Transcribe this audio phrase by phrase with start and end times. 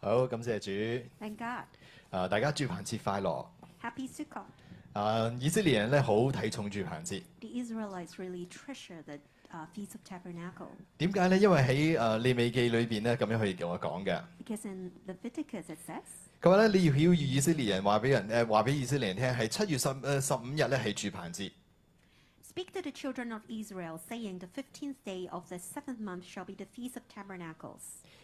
[0.00, 0.70] 好，感謝主。
[1.18, 1.64] Thank God。
[2.10, 3.46] 啊，大家住棚節快樂。
[3.82, 4.44] Happy Sukkot。
[4.92, 7.22] 啊，以色列人咧好睇重住棚節。
[7.40, 9.18] The Israelites really treasure the
[9.74, 10.68] feast of Tabernacle。
[10.98, 11.38] 點解咧？
[11.38, 14.22] 因為喺啊利未記裏邊咧，咁樣可以叫我講嘅。
[14.44, 16.02] Because in the Leviticus it says。
[16.40, 21.50] 咁啊咧，你要要以色列人話俾人誒話俾以色列人聽，係七月十誒十五日咧係住棚節。
[22.56, 26.54] Speak to the children of Israel, saying, The fifteenth day of the seventh month shall be
[26.54, 27.80] the feast of tabernacles." tabernacles。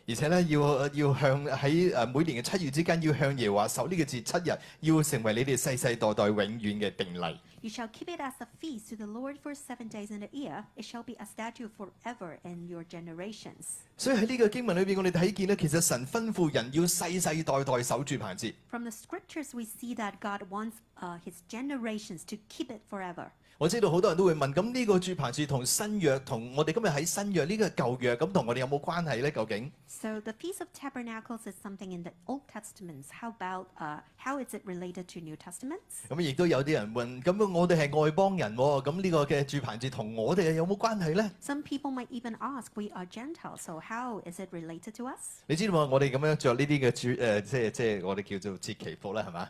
[0.08, 7.38] 而且咧，要要向喺誒每年嘅七月之間，要向耶和華守呢個節七日，要成為你哋世世代代永遠嘅定例。
[7.60, 10.64] You shall keep it as a feast to the Lord for seven days in a year.
[10.76, 13.82] It shall be a statute forever in your generations.
[13.98, 18.54] 所以喺呢個經文裏邊，我哋睇見咧，其實神吩咐人要世世代代守住棚節。
[18.70, 23.32] From the scriptures, we see that God wants、uh, His generations to keep it forever.
[23.62, 29.30] 我知道好多人都會問，咁呢個柱棚柱同新約同我哋今日喺新約呢個舊約，咁同我哋有冇關係咧？
[29.30, 33.06] 究竟？So the piece of tabernacle s is something in the Old Testaments.
[33.20, 36.08] How about uh, how is it related to New Testaments?
[36.08, 45.44] 咁亦都有啲人問，咁我哋係外邦人，咁呢個嘅柱棚柱同我哋有冇關係咧？Some people might even ask, we are Gentiles, so how is it related to us?
[45.46, 49.48] 你知道我哋咁樣着呢啲嘅柱誒，即係即係我哋叫做節期服啦，係嘛？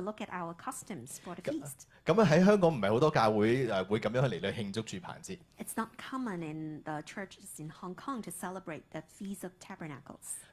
[0.00, 1.86] to look at our customs for the feast。
[2.04, 5.38] 咁啊喺香港唔係好多教會誒會咁樣去嚟到慶祝住棚節。
[5.58, 10.46] It's not common in the churches in Hong Kong to celebrate the Feast of tabernacles.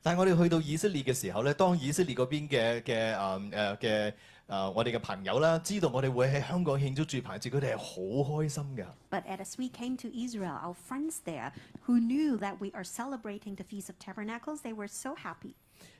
[4.69, 8.85] 我哋嘅朋友啦，知道我哋會喺香港慶祝住棚節，佢哋係好開心㗎。
[9.11, 11.51] But as we came to Israel, our friends there
[11.85, 15.53] who knew that we are celebrating the Feast of Tabernacles, they were so happy.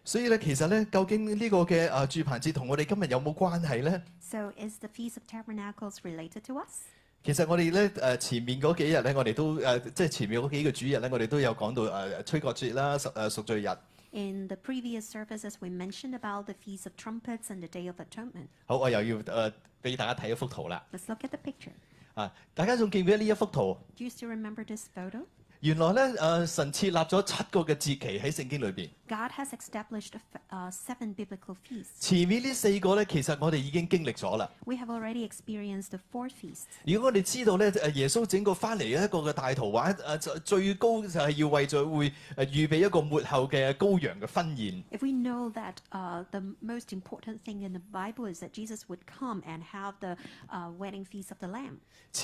[0.09, 4.02] 所以咧，其實咧，究竟呢個嘅啊，住棚節同我哋今日有冇關係咧？
[7.22, 11.83] 其實我哋咧誒前面嗰幾日咧，我哋都誒即係前面嗰幾個主日咧，我哋都有講到
[12.22, 13.69] 誒吹角節啦，誒贖罪日。
[18.66, 20.81] 好，我又要誒俾大家睇一幅圖啦。
[22.13, 23.78] 啊，大家仲記唔記得呢一幅圖？
[25.62, 28.90] 原來咧，誒神設立咗七個嘅節期喺聖經裏邊。
[32.00, 34.47] 前面呢四個咧，其實我哋已經經歷咗啦。
[36.84, 44.84] 如果我哋知道咧，誒耶穌整個翻嚟一個嘅大圖畫，誒最高就係要為咗會誒預備一個末後嘅羔羊嘅婚宴。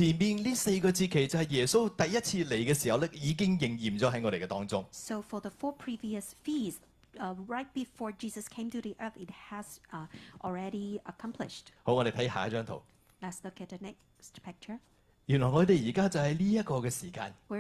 [0.06, 3.10] 前面呢四個節期就係耶穌第一次嚟嘅時候咧。
[3.24, 4.84] 已經應驗咗喺我哋嘅當中。
[4.92, 6.80] So for the four previous feasts,
[7.18, 10.08] uh, right before Jesus came to the earth, it has uh,
[10.42, 11.68] already accomplished.
[11.84, 12.82] 好，我哋睇下一張圖。
[13.22, 14.80] Let's look at the next picture.
[15.28, 17.56] 原來我哋而家就喺呢一個嘅時間，我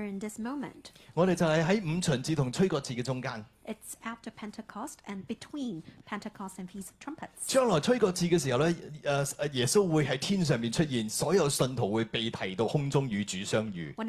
[1.25, 3.46] 哋就係喺五旬節同吹角節嘅中間。
[7.47, 8.68] 將來吹角節嘅時候咧，
[9.03, 13.94] 誒耶穌會喺天上面出現，所有信徒會被提到空中與主相遇。
[13.95, 14.03] 好，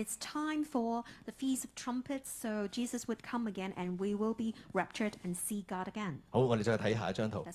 [6.41, 7.47] 我哋再睇下一張圖，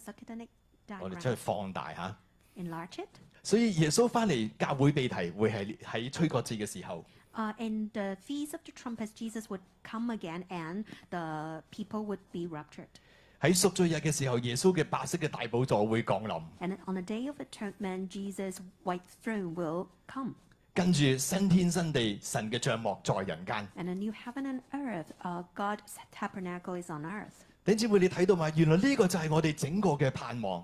[1.02, 2.16] 我哋出去放大嚇。
[3.50, 7.04] 所以耶穌翻嚟，教會被提，會係喺吹角节嘅時候。
[13.42, 16.44] 喺赎罪日嘅時候，耶穌嘅白色嘅大寶座會降臨。
[20.76, 23.68] 跟住新天新地，神嘅帐幕在人間。
[27.66, 28.50] 弟兄姊妹，你睇到嘛？
[28.56, 30.64] 原來呢個就係我哋整個嘅盼望。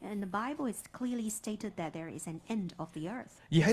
[0.00, 3.40] And the Bible is clearly stated that there is an end of the earth.
[3.50, 3.72] At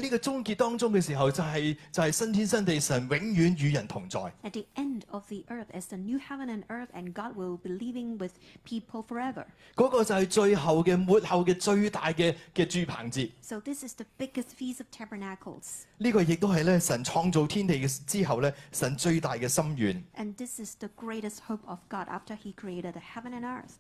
[4.54, 7.70] the end of the earth is the new heaven and earth, and God will be
[7.70, 8.34] living with
[8.64, 9.46] people forever.
[9.78, 9.88] So,
[13.60, 15.86] this is the biggest feast of tabernacles.
[16.00, 16.14] And
[20.38, 23.78] this is the greatest hope of God after He created the heaven and earth.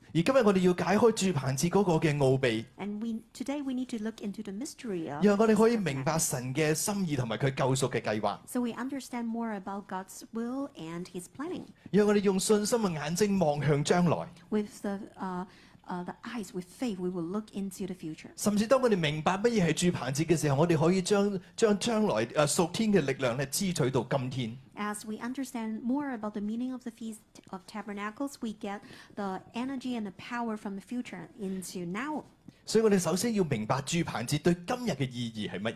[2.35, 2.65] 奧秘。
[2.77, 8.37] And we today we need to look into the mystery of 讓我哋可以明白神嘅心意同埋佢救贖嘅計劃。
[8.45, 11.65] So we understand more about God's will and His planning.
[11.91, 14.27] 讓我哋用信心嘅眼睛望向將來。
[14.49, 15.45] With the uh,
[15.87, 18.31] uh, the eyes with faith, we will look into the future.
[18.35, 24.57] 甚至當我哋明白乜嘢係住棚節嘅時候，我哋可以將將將來誒屬天嘅力量咧支取到今天。
[24.75, 27.19] As we understand more about the meaning of the Feast
[27.51, 28.79] of Tabernacles, we get
[29.15, 32.23] the energy and the power from the future into now.
[32.67, 35.73] 所以我哋首先要明白住棚节对今日嘅意义系乜嘢。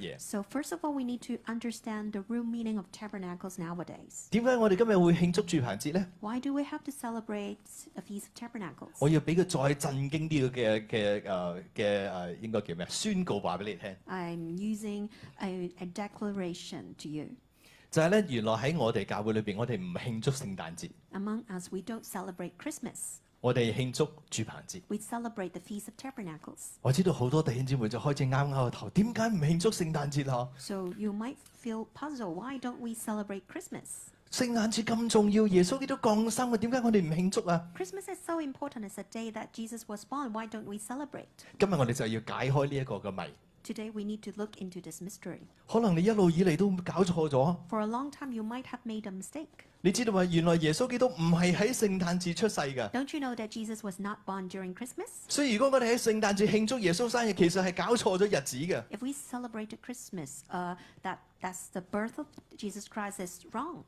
[4.31, 6.03] 點解我哋今日會慶祝住棚节咧？
[8.99, 11.21] 我要俾佢再震驚啲嘅嘅诶
[11.75, 12.87] 嘅诶，應該叫咩？
[12.89, 13.95] 宣告話俾你聽。
[17.91, 20.89] 就係咧，原來喺我哋教會裏邊，我哋唔慶祝聖誕節。
[23.41, 24.81] 我哋慶祝住棚節。
[26.81, 30.51] 我知道好多弟兄姊妹就開始啱啱個頭，點解唔慶祝聖誕節咯？
[34.29, 37.65] 聖誕節咁重要，耶穌基督降生，點解我哋唔慶祝啊？
[41.57, 43.27] 今日我哋就要解開呢一個嘅謎。
[43.63, 45.41] Today we need to look into this mystery.
[45.67, 47.55] 可能你一路以嚟都搞錯咗。
[47.69, 49.47] For a long time you might have made a mistake.
[49.81, 50.23] 你知道嘛？
[50.25, 52.89] 原來耶穌基督唔係喺聖誕節出世㗎。
[52.91, 55.07] Don't you know that Jesus was not born during Christmas?
[55.27, 58.83] 所以如果我哋喺聖誕節慶祝耶穌生日，其實係搞錯咗日子嘅。
[58.89, 62.27] If we celebrated Christmas, uh, that that's the birth of
[62.57, 63.83] Jesus Christ is wrong.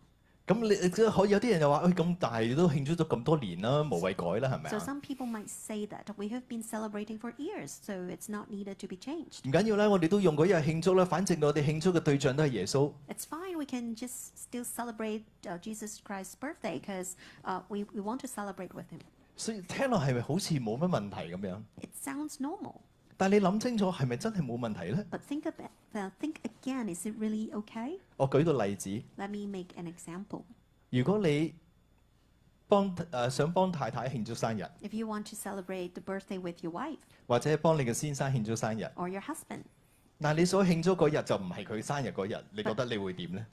[0.48, 4.70] 咁你即可以有啲人又話：，誒咁，但係都慶祝咗咁多年啦，無謂改啦，係咪啊？
[4.70, 8.30] 所 s o m e people might say that we have been celebrating for years，so it's
[8.30, 9.48] not needed to be changed。
[9.48, 12.92] 唔緊要啦，我哋都用嗰日慶祝啦，反正我哋慶祝嘅對象都係耶穌。
[13.08, 15.22] It's fine，we can just still celebrate
[15.60, 17.14] Jesus Christ's birthday，because，
[17.44, 19.00] 呃，we we want to celebrate with him。
[19.36, 22.82] 所以聽落係咪好似冇乜問題咁樣？It sounds normal。
[23.22, 25.06] 但你諗清楚係咪真係冇問題咧？
[28.18, 29.04] 我舉個例子。
[30.90, 31.54] 如果你
[32.68, 34.64] 幫誒想幫太太慶祝生日，
[37.28, 38.86] 或者幫你嘅先生慶祝生日，
[40.20, 43.46] 嗱你所慶祝嗰日就唔係佢生日嗰日，你覺得你會點咧？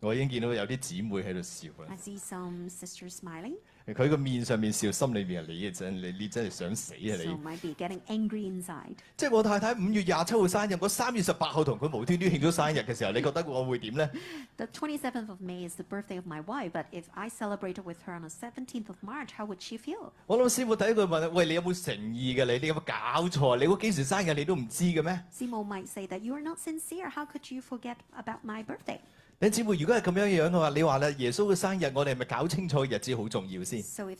[0.00, 3.50] 我已經見到有啲姊妹喺度笑啦。
[3.88, 8.26] 佢個面上面笑，心裏面係你嘅真，你你真係想死啊你！
[9.16, 14.10] 即係我太太五月廿七號生日，我三月十八號同佢無端端慶咗生日嘅時候，你覺得我會點咧？
[20.26, 22.44] 我老師傅第一句問：喂，你有冇誠意㗎？
[22.44, 23.56] 你你有冇搞錯？
[23.58, 25.20] 你我幾時生日你都唔知嘅咩？
[25.32, 27.08] 師母 might say that you are not sincere.
[27.08, 28.98] How could you forget about my birthday?
[29.38, 33.82] 你姊妹，如果係咁樣樣嘅話，你話咧，耶穌嘅生日，我哋係咪搞清楚日子好重要先？
[33.82, 34.16] 所以，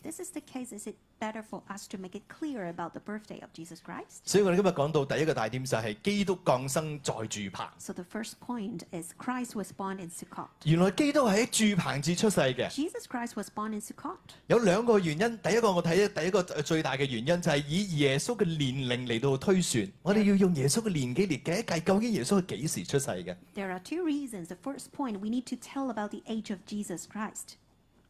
[4.44, 7.66] 我哋今日講到第一個大點就係基督降生在住棚。
[7.78, 8.82] 所以，我哋今
[9.16, 10.48] 日講到第一個大點就係基督降生在駐棚。
[10.64, 12.68] 原來基督喺棚出世嘅。
[12.68, 14.16] 喺住棚子出世嘅。
[14.48, 24.48] 有兩個原因，第一個我睇第一個最大嘅原因就係以耶穌嘅年齡嚟到推算，我哋要用耶穌嘅年紀嚟計一計，究竟耶穌係幾時出世嘅？There are two reasons.
[24.54, 25.05] The first point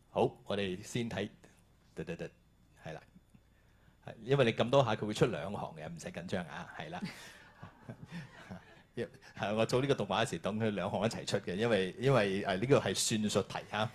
[0.09, 1.29] 好，我哋先睇，
[2.03, 3.01] 系啦，
[4.23, 7.03] 因为你咁多下，佢会出两行嘅，唔使紧张啊，系啦。
[8.97, 9.07] 系
[9.55, 13.93] 我做呢个动画嗰时，等佢两行一齐出嘅，因为因为诶呢个系算术题啊。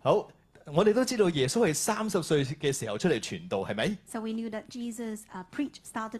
[0.00, 0.30] 好，
[0.66, 3.88] 我哋都知道耶稣系三十岁嘅时候出嚟传道，系咪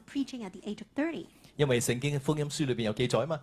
[0.08, 1.26] ？preaching at the age of thirty。
[1.56, 3.40] 因为圣经的福音书里边有记载啊嘛。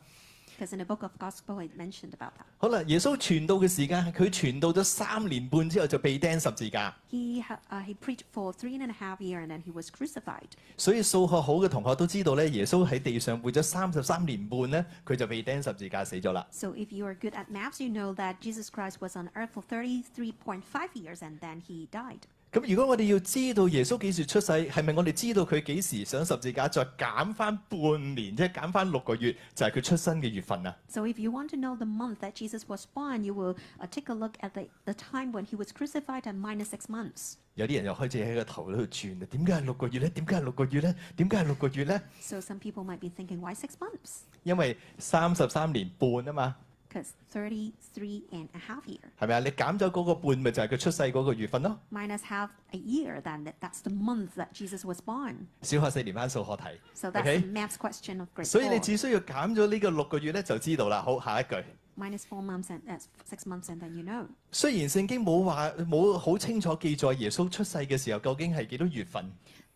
[0.58, 2.32] Because book about the gospel, mentioned that.
[2.32, 6.96] in it of 好啦，耶穌傳道嘅時間，佢傳道咗三年半之後就被釘十字架。
[7.12, 9.90] He he preached for three and a half y e a r and then he was
[9.92, 10.50] crucified。
[10.78, 16.46] 所以數學好嘅同學都知道咧，耶穌喺地上活咗三十三年半咧，佢就被釘十字架死咗啦。
[16.52, 19.62] So if you are good at maths, you know that Jesus Christ was on earth for
[19.62, 22.22] thirty-three point five years and then he died.
[22.56, 33.58] 咁如果我哋要知道耶穌幾時出世，係咪我哋知道佢幾時上十字架，再減翻半年，即係減翻六個月，就係佢出生嘅月份啊？So if you want to know the month that Jesus was born, you will
[33.92, 36.70] take a look at the the time when he was crucified a n d minus
[36.74, 37.34] six months.
[37.56, 40.10] 有啲人又開始喺個頭度轉啦，點解六個月咧？
[40.12, 40.96] 點解六個月咧？
[41.18, 44.20] 點解六個月咧？So some people might be thinking why six months?
[44.44, 46.56] 因為三十三年半啊嘛。
[46.96, 49.10] because three and a half thirty year。
[49.20, 49.40] 系咪啊？
[49.40, 51.80] 你减咗嗰个半咪就系佢出世嗰个月份咯。
[51.92, 55.48] Minus half a year, then that's the month that Jesus was born。
[55.62, 56.64] 小学四年班数学题
[57.04, 61.02] ，OK？that's o 所以你只需要减咗呢个六个月咧，就知道啦。
[61.02, 61.56] 好，下一句。
[61.98, 62.82] Minus four months and
[63.30, 64.28] six months, and then you know。
[64.52, 69.30] 虽然圣经冇话冇好清楚记载耶稣出世嘅时候究竟系几多月份。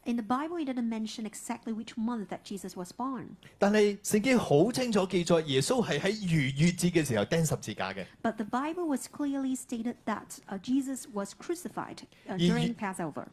[0.10, 3.38] In the Bible, it didn't mention exactly which month that Jesus was born.
[3.60, 3.96] But the
[8.52, 13.28] Bible was clearly stated that uh, Jesus was crucified uh, during Passover.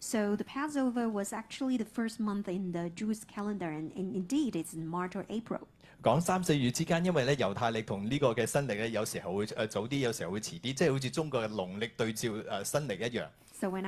[0.00, 4.56] so the Passover was actually the first month in the Jewish calendar, and, and indeed
[4.56, 5.68] it's in March or April.
[6.06, 6.40] So when I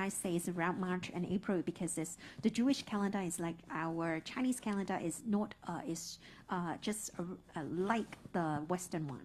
[0.08, 4.58] say it's around March and April, because this, the Jewish calendar is like our Chinese
[4.58, 6.18] calendar is not, uh, is,
[6.50, 9.20] uh, just uh, like the Western one.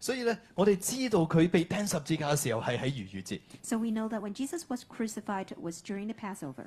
[0.00, 3.40] 所以咧，我哋知道佢被釘十字架嘅時候係喺逾越節。
[3.62, 6.66] So we know that when Jesus was crucified was during the Passover.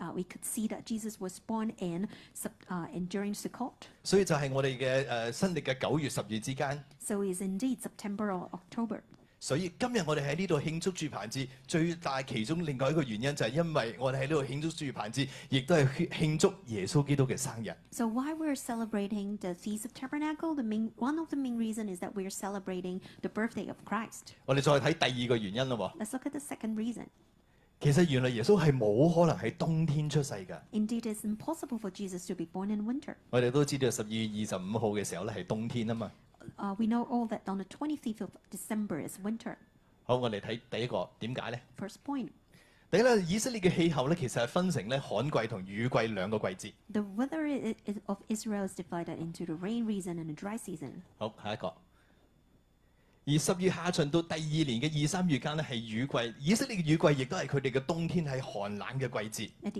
[0.00, 2.08] Uh, we could see that Jesus was born in
[2.68, 3.72] uh, and during Sukkot.
[4.02, 6.84] 所以就係我哋嘅誒新歷嘅九月、十月之間。
[7.00, 9.00] So uh, is indeed September or October.
[9.40, 17.72] 所以今日我哋喺呢度慶祝住棚節，最大其中另外一個原因就係因為我哋喺呢度慶祝住棚節，亦都係慶祝耶穌基督嘅生日。
[17.92, 20.54] So why we're celebrating the Feast of Tabernacle?
[20.54, 24.32] The main one of the main reason is that we're celebrating the birthday of Christ.
[24.46, 26.02] 我哋再睇第二個原因咯喎。
[26.04, 27.06] Let's look at the second reason.
[27.84, 30.58] 其實原來耶穌係冇可能喺冬天出世㗎。
[30.72, 33.14] Indeed, it's impossible for Jesus to be born in winter.
[33.28, 36.10] 我哋都知道十二月二十五號嘅時候咧係冬天啊嘛。
[36.78, 39.56] We know all that on the twenty fifth of December is winter.
[40.04, 42.28] 好，我哋睇第一個點解咧？First point.
[42.90, 46.72] 第一咧，以色列嘅氣候咧其實係分成咧旱季同雨季兩個季節。
[46.90, 47.76] The weather
[48.06, 51.02] of Israel is divided into the rain season and the dry season.
[51.18, 51.74] 好，下一個。
[53.26, 53.70] At the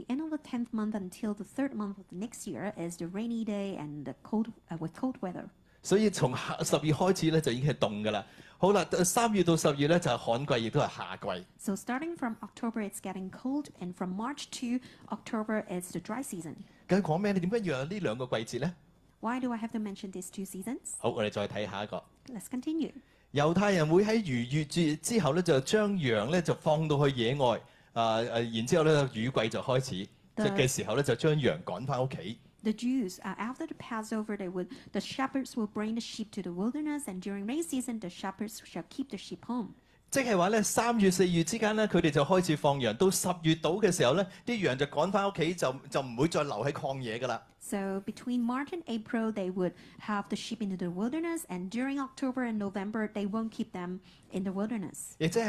[0.08, 3.06] end of the tenth month until the third month of the next year is the
[3.06, 5.44] rainy day and the cold、uh, with cold weather。
[5.82, 8.26] 所以從十月開始咧就已經係凍㗎啦。
[8.56, 11.44] 好啦，三月到十月咧就係旱季，亦都係夏季。
[11.58, 14.82] So starting from October, it's getting cold, and from March to
[15.14, 16.54] October, it's the dry season。
[16.88, 17.32] 咁講咩？
[17.32, 18.72] 你點解讓呢兩個季節咧
[19.20, 20.94] ？Why do I have to mention these two seasons？
[20.96, 22.02] 好，我哋再睇下一個。
[22.28, 22.92] Let's continue。
[23.34, 27.60] 猶太人會喺逾越節之後咧，就將羊咧就放到去野外，
[27.92, 30.08] 啊啊，然之後咧雨季就開始，即
[30.56, 32.38] 嘅時候咧就將羊趕翻屋企。
[32.62, 36.28] The Jews, after the Passover, they would, the shepherds w i l l bring the sheep
[36.30, 39.70] to the wilderness, and during rain season, the shepherds shall keep the sheep home。
[40.12, 47.42] 即係話咧，三月四月之間咧，佢哋就開始放羊，到十月到嘅時候咧，啲羊就趕翻屋企，就就唔會再留喺曠野噶啦。
[47.66, 52.42] So between March and April, they would have the sheep into the wilderness, and during October
[52.44, 54.02] and November, they won't keep them
[54.32, 55.16] in the wilderness.
[55.32, 55.40] So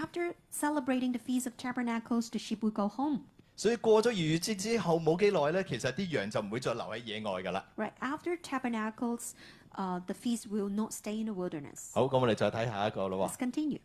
[0.00, 3.20] after celebrating the Feast of Tabernacles, the sheep would go home.
[3.58, 7.64] 所以過咗逾越節之後冇幾耐咧，其實啲羊就唔會再留喺野外㗎啦。
[7.78, 9.32] Right after Tabernacles,
[9.78, 11.90] uh, the feast will not stay in the wilderness.
[11.94, 13.30] 好，咁我哋再睇下一個咯喎。
[13.32, 13.80] Let's continue.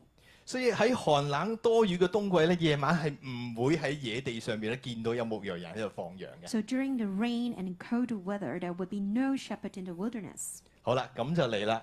[0.51, 6.47] 所以喺寒冷多雨嘅冬季咧，夜晚系唔会喺野地上邊咧见到有牧羊人喺度放羊嘅。
[6.49, 10.59] So during the rain and cold weather, there would be no shepherd in the wilderness.
[10.81, 11.81] 好啦，咁就嚟啦。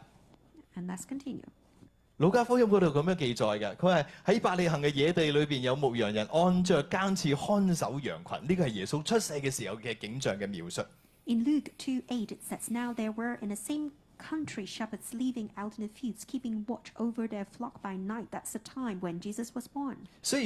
[0.76, 1.44] And let's continue.
[2.18, 10.82] 老家福音嗰度咁样记载嘅，佢系喺百里行嘅野地里边有牧羊人按着監視看守羊群，呢个系耶稣出世嘅时候嘅景象嘅描述。
[11.24, 15.86] In Luke 2:8, it says, "Now there were in the same country shepherds living out in
[15.86, 18.28] the fields, keeping watch over their flock by night.
[18.30, 20.06] That's the time when Jesus was born.
[20.22, 20.36] So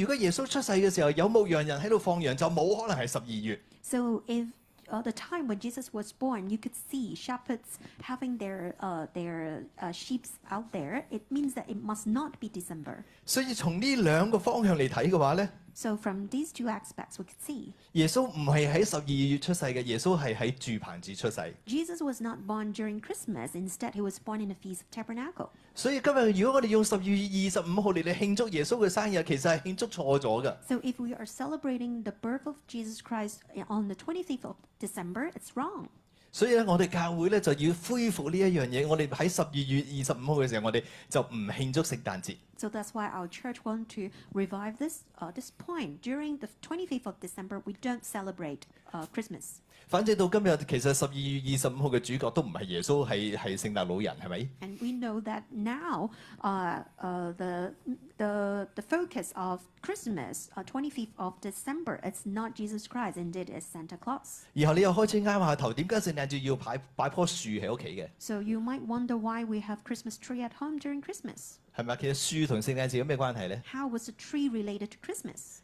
[4.28, 4.46] if
[4.90, 9.62] uh, the time when Jesus was born, you could see shepherds having their uh, their
[9.80, 11.06] uh, sheep out there.
[11.10, 13.04] It means that it must not be December.
[13.24, 15.48] 所以從呢兩個方向嚟睇嘅話咧。
[15.74, 21.54] So from these two aspect，s we could see 耶稣唔系喺十二月出世嘅，耶稣系喺住棚子出世。
[21.66, 23.50] Jesus was not born during Christmas.
[23.52, 25.48] Instead, he was born in the feast of Tabernacle.
[25.74, 30.54] 所以今日如果我哋用十二月二十五号嚟嚟庆祝耶稣嘅生日，其实系庆祝错咗㗎。
[30.68, 33.36] So if we are celebrating the birth of Jesus Christ
[33.68, 35.86] on the twenty 25th of December, it's wrong.
[36.34, 38.86] 所以咧，我哋教會咧就要恢復呢一樣嘢。
[38.88, 42.36] 我哋喺十二月二十五號嘅時候，我哋就唔慶祝聖誕節。
[42.62, 46.00] So that's why our church want to revive this uh, this point.
[46.00, 48.62] During the 25th of December, we don't celebrate
[48.94, 49.58] uh, Christmas.
[49.88, 57.74] 反正到今日，其實十二月二十五號嘅主角都唔係耶穌，係係聖誕老人，係咪？And we know that now, uh, uh, the
[58.18, 63.64] the the focus of Christmas, uh, 25th of December, it's not Jesus Christ, indeed it's
[63.66, 64.42] Santa Claus.
[64.52, 71.54] 然後你又開始啱下頭，點解聖誕節要擺擺棵樹喺屋企嘅？So you might wonder why we have Christmas tree at home during Christmas.
[71.74, 71.98] 係咪啊？
[71.98, 73.62] 其實樹同聖誕節有咩關係咧？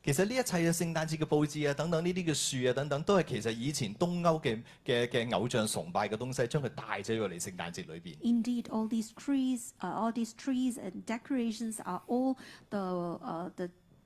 [0.02, 8.16] 其實呢一切嘅聖誕節嘅佈置啊，等等呢啲嘅樹啊，等等都係其實以前東歐嘅嘅嘅偶像崇拜嘅東西，將佢帶咗入嚟聖誕節裏邊。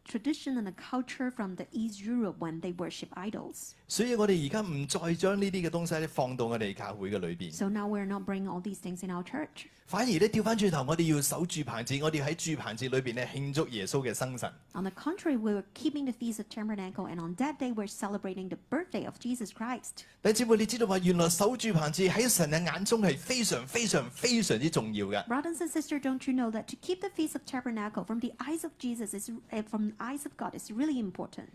[0.06, 3.74] tradition and the culture from the East Europe when they worship idols.
[3.88, 9.66] 所以我哋而家唔再將呢啲嘅東西咧放到我哋教會嘅裏邊，So now we're not bringing all these things in our church.
[9.84, 14.50] 反而咧調翻轉頭，我哋要守住棚節，我哋喺住棚節裏邊咧慶祝耶穌嘅生辰。
[14.72, 18.56] On the contrary, we're keeping the Feast of Tabernacle, and on that day, we're celebrating the
[18.70, 20.06] birthday of Jesus Christ.
[20.22, 25.26] 弟兄姊妹，你知道話原來守住棚節喺神嘅眼中係非常非常非常之重要嘅。
[25.26, 28.62] Brothers and sisters, don't you know that to keep the Feast of Tabernacle from the eyes
[28.64, 31.48] of Jesus is eh, from eyes of God is really important.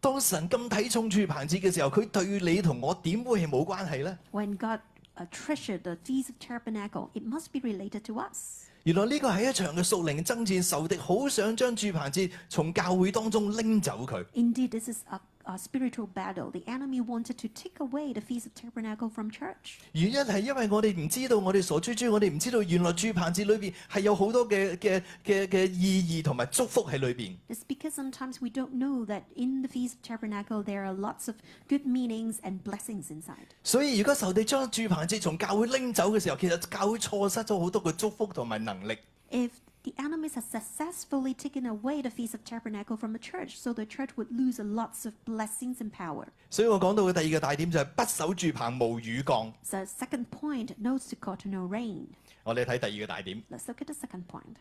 [0.00, 4.80] 當神咁睇重住棚節嘅時候，佢對你同我點會係冇關係呢？When God
[5.16, 8.64] uh, treasured the Feast of Tabernacle, it must be related to us.
[8.84, 14.24] 原來呢個係一場嘅屬靈爭戰，仇敵好想將住棚節從教會當中拎走佢。
[14.32, 17.00] Indeed, this is a a s p i r i t u a l battle，the enemy
[17.00, 19.80] wanted to take away the feast of tabernacle from church。
[19.92, 27.36] 原因係因為我哋唔知道，我哋傻豬豬，我哋唔知道原來住棚節裏邊係有好多嘅嘅嘅嘅意義同埋祝福喺裏邊。
[30.70, 31.34] there are lots o 豬
[31.68, 33.50] good m e a n i 棚 g s a 係有好多嘅 s s i 意義同埋祝福喺裏
[33.50, 38.96] e 所以如果仇地將住棚子從教會拎走嘅時候，其實教會錯失咗好多嘅祝福同埋能力。
[39.82, 44.10] the enemies had successfully taken away the Feast of Tabernacle from the church, so the church
[44.16, 46.26] would lose lots of blessings and power.
[46.52, 46.74] the
[49.86, 52.16] second point, no sukkot, no rain.
[52.46, 54.58] let us look at the second point.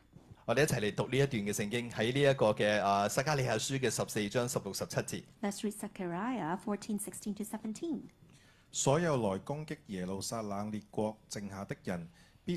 [0.47, 0.71] let
[5.43, 8.01] us read Zechariah 14:16 to 17.
[8.71, 12.07] 所有來攻擊耶路撒冷列國剩下的人。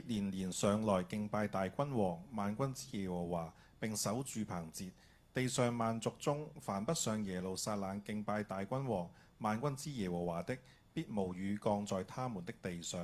[0.01, 4.91] 必年年上来敬拜大君王万軍之耶和华，并守住棚节。
[5.35, 9.07] 地上万族中犯不上耶路撒冷敬拜大君王
[9.41, 10.57] 万軍之耶和华的，
[10.95, 12.99] 必无雨降在他们的地上。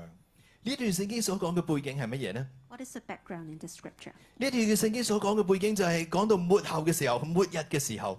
[0.63, 2.41] 呢段圣经所讲嘅背景系乜嘢呢？
[2.71, 2.77] 呢
[4.39, 8.19] 段嘅圣经所讲嘅背景就系讲到末后嘅时候，末日嘅时候。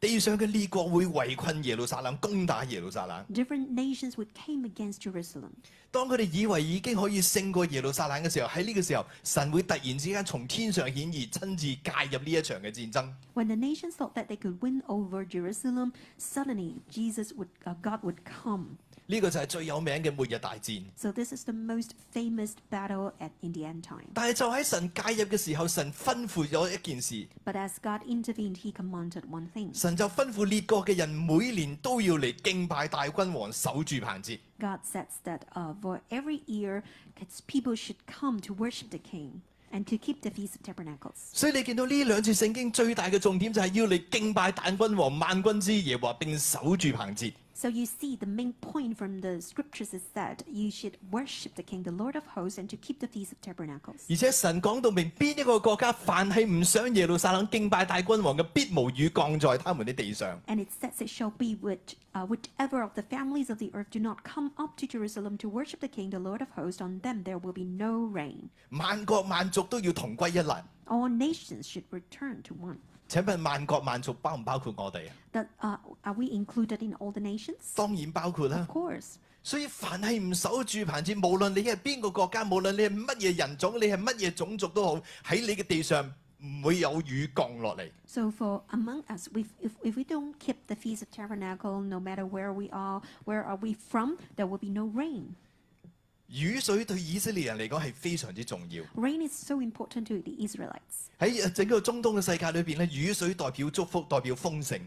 [0.00, 3.22] 地上嘅列国会围困耶路撒冷，攻打耶路撒冷。
[3.34, 5.50] Different nations would came against Jerusalem.
[5.90, 13.14] 当佢哋以为已经可以胜过耶路撒冷嘅时候，喺呢个时候，神会突然之间从天上显現，亲自介入呢一场嘅战争。
[13.34, 17.48] When the nations thought that they could win over Jerusalem, suddenly Jesus would,
[17.82, 18.78] God would come.
[19.10, 20.82] 呢個就係最有名嘅末日大戰。
[24.14, 27.26] 但係就喺神介入嘅時候，神吩咐咗一件事。
[29.74, 34.38] 神就吩咐列國嘅人每年都要嚟敬拜大君王，守住棚節。
[41.32, 47.32] 所以你見到呢兩處聖經最大嘅重點就係要你敬拜大君王、萬軍之耶和華，並守住棚節。
[47.60, 51.82] So you see, the main point from the scriptures is that you should worship the King,
[51.82, 54.00] the Lord of Hosts, and to keep the feast of tabernacles.
[54.08, 54.22] And
[60.62, 63.98] it says it shall be which, uh, whichever of the families of the earth do
[64.00, 67.24] not come up to Jerusalem to worship the King, the Lord of Hosts, on them
[67.24, 68.48] there will be no rain.
[70.88, 72.78] All nations should return to one.
[73.10, 77.56] 請問萬國萬族包唔包括我哋啊？That are are we included in all the nations？
[77.74, 78.58] 當然包括啦。
[78.58, 79.14] Of course。
[79.42, 84.96] 所以凡係唔守住棚子，無論你係邊個國家，無論你係乜嘢人種，你係乜嘢種族都好，
[85.26, 87.90] 喺你嘅地上唔會有雨降落嚟。
[88.06, 89.46] So for among us, if
[89.82, 93.58] if we don't keep the feast of tabernacle, no matter where we are, where are
[93.60, 95.34] we from, there will be no rain.
[96.32, 98.84] 雨水對以色列人嚟講係非常之重要。
[101.18, 104.78] 喺整個中東嘅世界裏邊咧，雨水代表祝福，代表豐盛。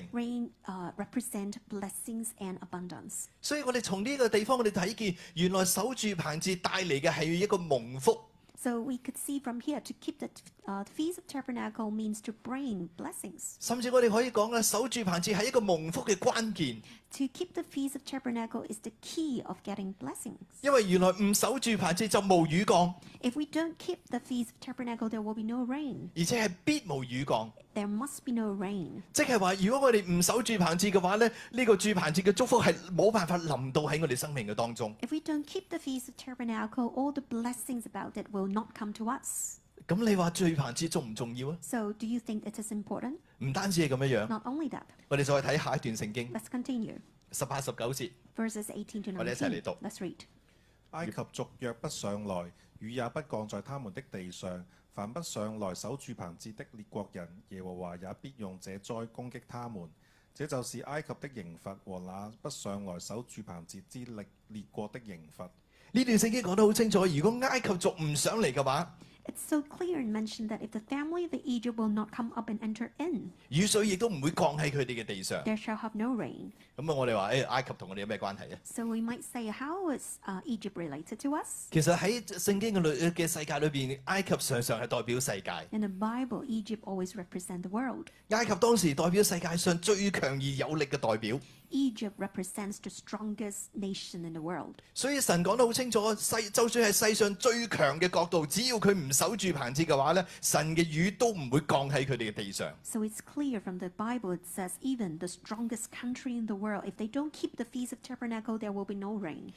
[3.42, 8.18] 所以我哋从呢个地方，我哋睇见原来守住棚子带嚟嘅系一个蒙福。
[10.68, 13.58] Uh, the Feast of Tabernacle means to bring blessings.
[13.68, 13.82] To
[17.34, 20.46] keep the Feast of Tabernacle is the key of getting blessings.
[20.64, 20.74] If
[23.36, 26.12] we don't keep the Feast of Tabernacle, there will be no rain.
[26.16, 29.04] There must be no rain.
[29.18, 29.30] If
[35.12, 38.94] we don't keep the Feast of Tabernacle, all the blessings about it will not come
[38.94, 39.61] to us.
[39.88, 41.58] 咁你話聚棚節重唔重要啊？
[43.40, 46.96] 唔單止係咁樣樣，我哋再睇下一段聖經
[47.34, 49.78] 十八十九節，我哋一齊嚟讀。
[50.92, 54.64] 埃及族若不上來，雨也不降在他們的地上，
[54.94, 59.90] 凡不上來守住棚節的列國人，耶和華也必用這災攻擊他們。
[60.34, 65.50] 這就是埃及的刑罰和那不上來守住棚節之力列國的刑罰。
[65.94, 68.96] 呢段聖經講得好清楚，如果埃及族唔上嚟嘅話。
[69.26, 72.50] It's so clear and mentioned that if the family of the Egypt will not come up
[72.50, 73.32] and enter in.
[73.52, 73.68] There
[75.58, 76.54] shall have no rain.
[78.64, 81.68] So we might say how is、uh, Egypt related to us?
[81.72, 81.82] in
[85.82, 88.10] the Bible, Egypt always represents the world.
[91.72, 94.82] Egypt represents the strongest nation in the world.
[94.94, 95.26] So, it's
[103.22, 107.08] clear from the Bible it says even the strongest country in the world, if they
[107.08, 109.54] don't keep the feast of tabernacle, there will be no rain.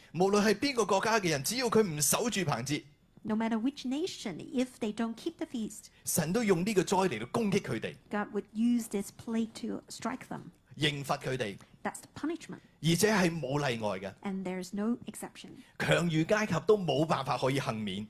[3.27, 5.89] No matter which nation, if they don't keep the feast,
[8.11, 10.53] God would use this plague to strike them.
[11.85, 12.63] That's the punishment.
[12.87, 14.13] 而且係冇例外嘅，
[15.79, 18.07] 強如階級都冇辦法可以幸免。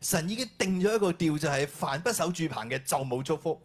[0.00, 3.56] 神已經定咗一個調，就係凡不守住棚嘅就冇祝福。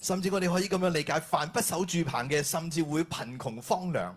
[0.00, 4.12] 甚至我哋可以咁樣理解，凡不守住棚嘅，甚至會貧窮荒涼。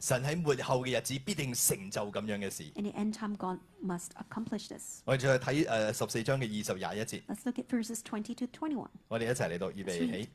[0.00, 2.63] 神喺末後嘅日子必定成就咁樣嘅事。
[2.64, 5.00] a n t h end-time e God must accomplish this。
[5.04, 7.22] 我哋再睇誒十四章嘅二十廿一節。
[7.26, 8.90] Let's look at verses twenty to twenty-one。
[9.08, 10.28] 我哋一齊嚟到，預備起。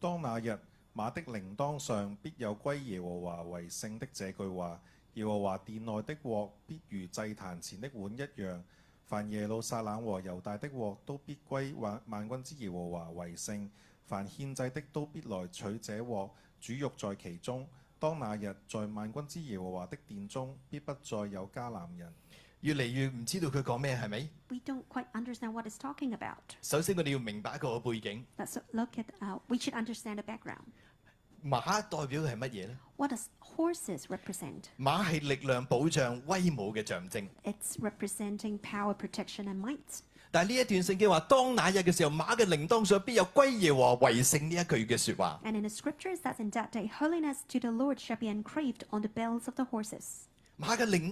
[0.00, 0.58] 當那日
[0.94, 4.80] 馬的鈴鐺上必有歸耶和華為聖的這句話，
[5.14, 8.60] 耶和華殿內的鍋必如祭壇前的碗一樣，
[9.04, 13.68] 凡耶路撒冷和猶大的鍋都必歸萬萬軍之耶和華為聖，
[14.04, 17.66] 凡獻祭的都必來取這鍋，主肉在其中。
[17.98, 22.12] 當那日在萬軍之耶和華的殿中，必不再有迦南人。
[22.60, 24.28] 越嚟越唔知道佢講咩係咪？
[26.62, 28.22] 首先我哋要明白一個背景。
[31.42, 32.76] 馬代表係乜嘢咧？
[34.78, 37.26] 馬係力量保障、威武嘅象徵。
[40.36, 45.40] 但呢一段圣经話，當那日嘅時候，馬嘅铃铛上必有圭耶和為聖呢一句嘅説話。
[50.58, 51.02] What does it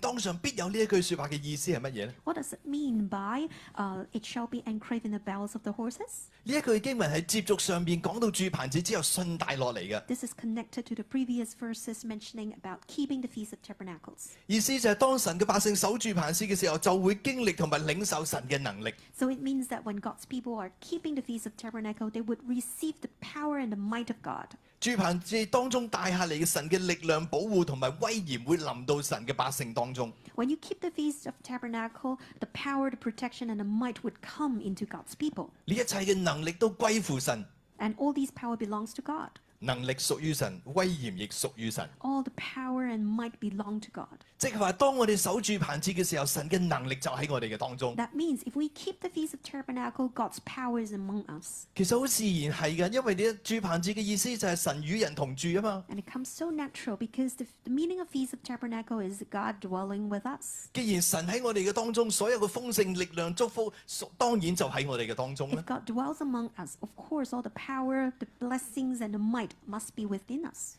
[2.67, 6.31] mean by uh, it shall be engraved in the bells of the horses？
[6.45, 10.01] 呢一句經文係接續上邊講到住棚節之後順帶落嚟嘅。
[10.07, 14.29] This is connected to the previous verses mentioning about keeping the feast of tabernacles。
[14.47, 18.95] 意思就係當神嘅百姓守住棚節嘅時候，就會經歷同埋領受神嘅能力。
[19.15, 22.95] So it means that when God's people are keeping the feast of tabernacle, they would receive
[23.03, 24.57] the power and the might of God。
[24.85, 30.12] 主憑藉当中带下嚟嘅神嘅力量保护同埋威严会臨到神嘅百姓当中。
[30.37, 34.61] When you keep the feast of tabernacle, the power, the protection and the might would come
[34.61, 35.47] into God's people.
[35.64, 37.47] 呢一切嘅能力都归乎神。
[37.79, 39.31] And all these power belongs to God.
[39.64, 41.88] 能力屬於神，威嚴亦屬於神。
[42.00, 44.18] All the power and might belong to God。
[44.37, 47.96] 即係話，當我哋守住棚節嘅時候，神嘅能力就喺我哋嘅當中。
[47.96, 51.64] That means if we keep the feast of tabernacle, God's power is among us。
[51.74, 55.85] 其實好自然係嘅，因為你住棚節嘅意思就係神與人同住啊嘛。
[55.88, 60.27] And it comes so natural because the meaning of feast of tabernacle is God dwelling with
[60.27, 60.66] us。
[60.74, 63.72] 既然神喺我哋嘅當中，所有嘅豐盛力量祝福，
[64.18, 65.62] 當然就喺我哋嘅當中啦。
[65.66, 69.95] If God dwells among us, of course all the power, the blessings and the might must
[69.97, 70.77] be within us.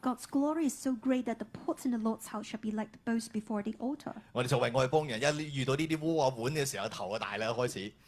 [0.00, 2.92] God's glory is so great that the pots in the Lord's house shall be like
[2.92, 4.14] the bowls before the altar.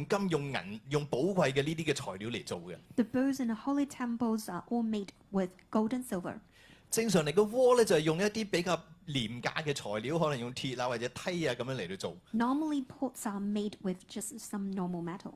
[3.11, 6.39] bowls in the holy temples are all made with gold and silver。
[6.93, 12.15] 正常嚟嘅窝咧就系用一啲比较廉价嘅材料，可能用铁啊或者梯啊咁样嚟到做。
[12.31, 15.31] Normally pots are made with just some normal metal。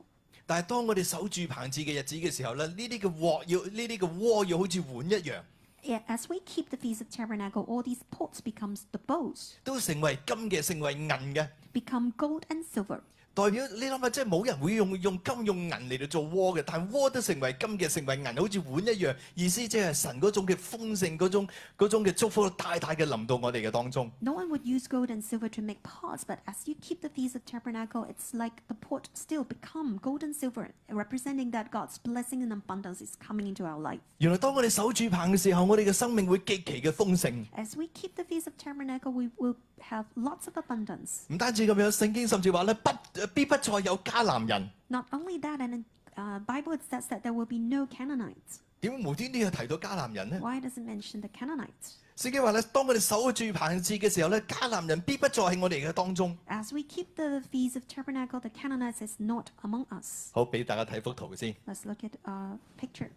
[0.46, 6.02] 但系当我哋守住棚子嘅日子嘅时候咧，呢啲嘅鍋要呢啲嘅鍋要好似碗一樣。
[6.06, 9.54] As we keep the feast of tabernacle, all these pots becomes the bowls。
[9.64, 11.48] 都成为金嘅，成为银嘅。
[11.74, 13.00] Become gold and silver。
[13.38, 19.16] 代表你諗下，即係冇人會用用金用銀嚟到做鍋嘅，但鍋都成為金嘅，成為銀，好似碗一樣。
[19.36, 21.48] 意思即係神嗰種嘅豐盛，嗰種
[21.78, 24.10] 嗰嘅祝福，大大嘅臨到我哋嘅當中。
[24.18, 27.36] No one would use gold and silver to make pots, but as you keep the feast
[27.36, 32.42] of tabernacle, it's like the pot still become gold and silver, representing that God's blessing
[32.42, 34.00] and abundance is coming into our life.
[34.16, 37.46] 原來當我哋守住棚嘅時候，我哋嘅生命會極其嘅豐盛。
[37.56, 41.20] As we keep the feast of tabernacle, we will have lots of abundance.
[41.28, 42.90] 唔單止咁樣，聖經甚至話咧不。
[43.34, 44.70] 必不再有迦南人。
[44.88, 48.60] Not only that, and the Bible says that there will be no Canaanites。
[48.80, 51.92] 點無端端又提到迦南人呢 w h y doesn't mention the Canaanites？
[52.16, 56.36] 聖經話咧，當我哋守住棚節嘅時候咧，迦南人必不再喺我哋嘅當中。
[56.46, 60.30] As we keep the feast of Tabernacle, the Canaanites is not among us。
[60.32, 61.54] 好，俾大家睇幅圖先。
[61.66, 63.08] Let's look at a picture。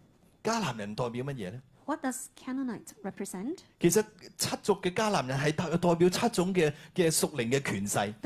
[0.44, 1.62] 迦南人代表乜嘢咧？
[1.92, 3.94] What does Canaanite the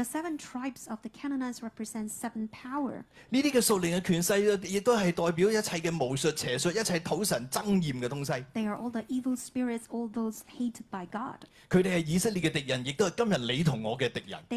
[0.03, 2.49] seven tribes of the Canaanites represent seven
[8.53, 11.45] They are all the evil spirits, all those hated by God.
[11.71, 11.81] They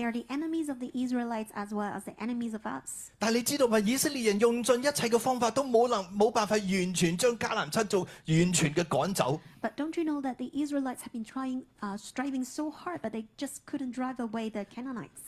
[0.05, 3.11] are the enemies of the Israelites as well as the enemies of us。
[3.19, 3.79] 但係你知道嘛？
[3.81, 8.98] 以色列人用盡一切嘅方法都冇能冇辦法完全將迦南七族完全嘅改。
[9.07, 9.39] 趕走。
[9.61, 13.27] But don't you know that the Israelites have been trying, uh, striving so hard, but they
[13.37, 15.21] just couldn't drive away the Canaanites.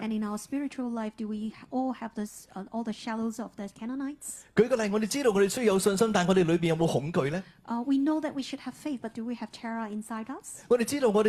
[0.00, 3.54] And in our spiritual life, do we all have this, uh, all the shadows of
[3.56, 4.44] the Canaanites？
[4.54, 10.36] 舉個例，我哋知道我哋需要有信心，但係我哋裏邊有冇恐懼呢？Uh, we know that we should have faith, but do we have terror inside eh?
[10.70, 11.22] we know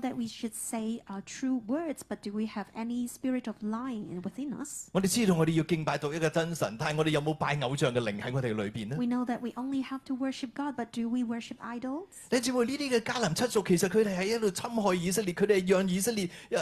[0.00, 4.22] that we should say uh, true words, but do we have any spirit of lying
[4.22, 4.55] within us?
[4.92, 12.06] 我哋知道我哋要敬拜独一嘅真神，但系我哋有冇拜偶像嘅灵喺我哋里边呢？We know that we only have to worship God, but do we worship idols？
[12.30, 16.58] 你知唔呢啲嘅迦南七族其实佢哋喺一路侵害以色列，佢哋让以色列越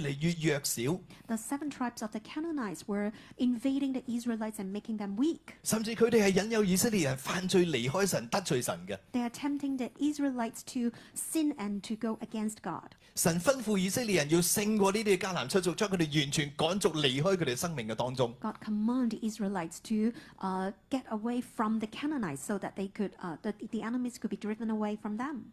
[0.00, 1.00] 嚟越弱小。
[1.26, 5.40] The seven tribes of the Canaanites were invading the Israelites and making them weak。
[5.62, 8.98] 甚至佢哋系引诱以色列人犯罪，离开神得罪神嘅。
[9.12, 12.92] They are tempting the Israelites to sin and to go against God。
[13.14, 17.35] 神吩咐以色列人要胜过呢啲嘅迦南七族，将佢哋完全赶逐离开。
[17.36, 18.34] 佢哋生命嘅當中。
[18.40, 23.54] God commanded Israelites to uh, get away from the Canaanites so that they could uh, the,
[23.70, 25.52] the enemies could be driven away from them.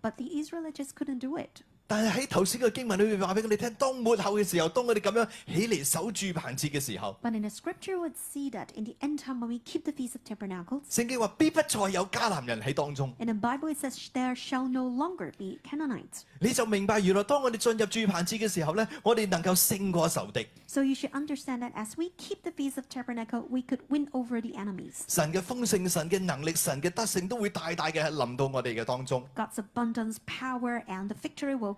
[0.00, 1.62] But the Israelites couldn't do it.
[1.88, 9.92] 但係喺頭先嘅經文裏面話俾我哋聽，當末後嘅時候，當我哋咁樣起嚟守住棚節嘅時候，But in the scripture would see that in the end time when we keep the
[9.92, 13.14] feast of tabernacles，聖經話必不再有迦南人喺當中。
[13.20, 16.22] In the Bible it says there shall no longer be Canaanites。
[16.40, 20.46] 你就明白原來當我哋進入住棚節嘅時候咧，我哋能夠勝過仇敵。
[20.66, 24.40] So you should understand that as we keep the feast of tabernacle, we could win over
[24.42, 25.02] the enemies。
[25.06, 29.24] 神嘅豐盛、神嘅能力、神嘅德性都會大大嘅臨到我哋嘅當中。
[29.36, 31.75] God's abundance, power and the victory will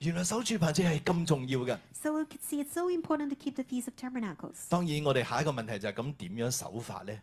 [0.00, 1.78] 原來守住棚节係咁重要嘅。
[1.92, 4.68] feast of tabernacles。
[4.68, 7.20] 當然，我哋下一個問題就係咁點樣守法咧？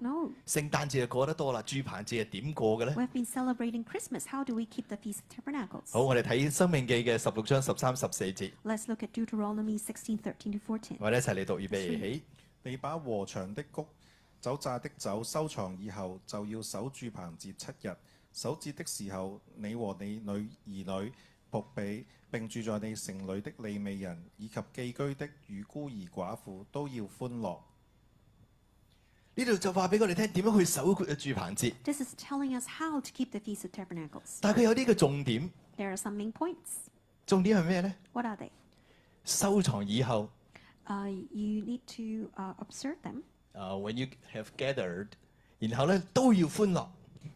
[0.47, 2.95] 聖誕節就過得多啦，豬棚節係點過嘅咧？
[5.93, 8.51] 好，我哋睇《生命記》嘅十六章十三十四節。
[8.63, 8.93] 我哋
[11.17, 12.21] 一齊嚟讀預備。
[12.67, 13.87] 你把和場的谷。
[14.45, 17.97] 酒榨的酒收藏以後，就要守住棚節七日。
[18.31, 20.31] 守節的時候，你和你女
[20.67, 20.67] 兒
[21.03, 21.13] 女、
[21.51, 27.59] 仆婢並住在你城裏的利未人以及寄居的與孤兒寡婦都要歡樂。
[29.35, 31.75] 呢度就話俾我哋聽點樣去守住棚節。
[31.83, 34.41] This is telling us how to keep the feast of tabernacles。
[34.43, 35.51] 但係佢有呢嘅重點。
[35.79, 36.91] There are some main points。
[37.25, 38.51] 重點係咩咧？What are they？
[39.25, 40.29] 收藏以後。
[40.87, 43.23] Ah, you need to ah observe them.
[43.55, 44.51] uh, when you have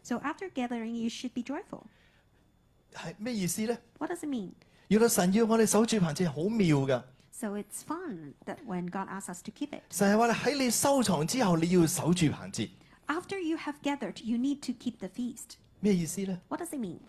[0.03, 1.83] So after gathering, you should be joyful.
[2.93, 4.51] 係咩意思咧？What does it mean？
[4.87, 7.05] 原來神要我哋守住棚節，好妙噶。
[7.31, 9.83] So it's fun that when God asks us to keep it.
[13.45, 15.57] you have gathered, you need to keep the feast.
[15.81, 16.99] does it mean？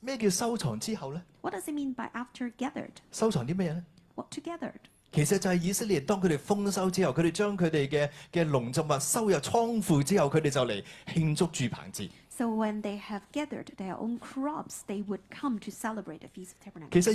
[0.00, 2.92] 咩叫收藏之后咧？What does it mean by after gathered？
[3.12, 3.84] 收藏啲咩咧
[4.14, 4.86] ？What gathered？
[5.14, 10.82] 其實就係以色列，當佢哋豐收之後，佢哋將佢哋嘅嘅農作物收入倉庫之後，佢哋就嚟
[11.14, 12.08] 慶祝住棚節。
[12.36, 16.60] So when they have gathered their own crops, they would come to celebrate the Feast of
[16.64, 17.06] Tabernacles.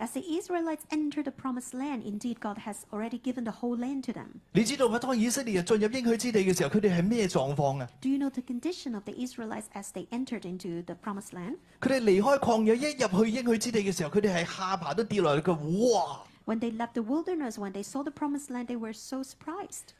[0.00, 4.02] As the Israelites entered the Promised Land, indeed God has already given the whole land
[4.04, 4.40] to them.
[4.52, 5.00] Do you know the
[8.44, 11.58] condition of the Israelites as they entered into the Promised Land?
[16.48, 19.92] When they left the wilderness, when they saw the promised land, they were so surprised.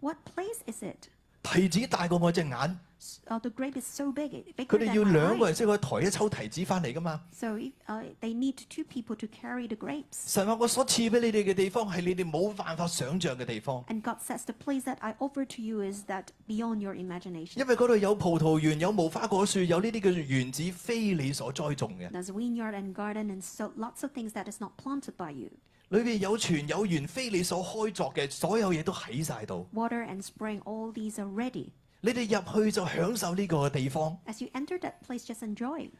[0.00, 1.10] what place is it？
[1.42, 2.78] 提子大過我隻眼。
[3.26, 7.20] uh,，the grape big，is so 佢哋要兩個人先可以抬一抽提子翻嚟噶嘛？
[7.32, 7.72] 所以
[8.20, 10.12] ，they need two people to carry the grapes。
[10.26, 13.84] 神話我所賜俾你哋嘅地方係你哋冇辦法想像嘅地方。
[13.88, 17.58] And God says the place that I offer to you is that beyond your imagination。
[17.60, 22.10] 因為嗰度有葡萄園、有無花果樹、有呢啲叫原子非你所栽種嘅。
[22.10, 25.50] There's vineyard and garden and so lots of things that is not planted by you。
[25.88, 29.66] 裏邊有泉有源非你所開作嘅，所有嘢都喺晒度。
[29.74, 31.72] Water and spring, all these are ready。
[32.04, 34.18] 你哋入去就享受呢個地方。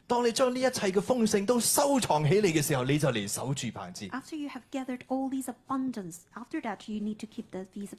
[0.05, 3.93] 當你將呢一切嘅丰盛都收藏起嚟嘅時候，你就嚟守住棚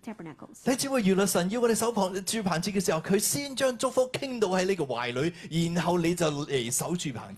[0.04, 0.56] tabernacles.
[0.66, 5.10] 你只會原來神要我哋守棚住棚子嘅時候，佢先將祝福傾到喺呢個懷
[5.48, 7.34] 裏，然後你就嚟守住棚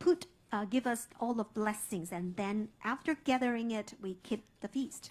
[0.00, 0.20] put
[0.52, 5.10] uh, give us all the blessings, and then after gathering it, we keep the feast.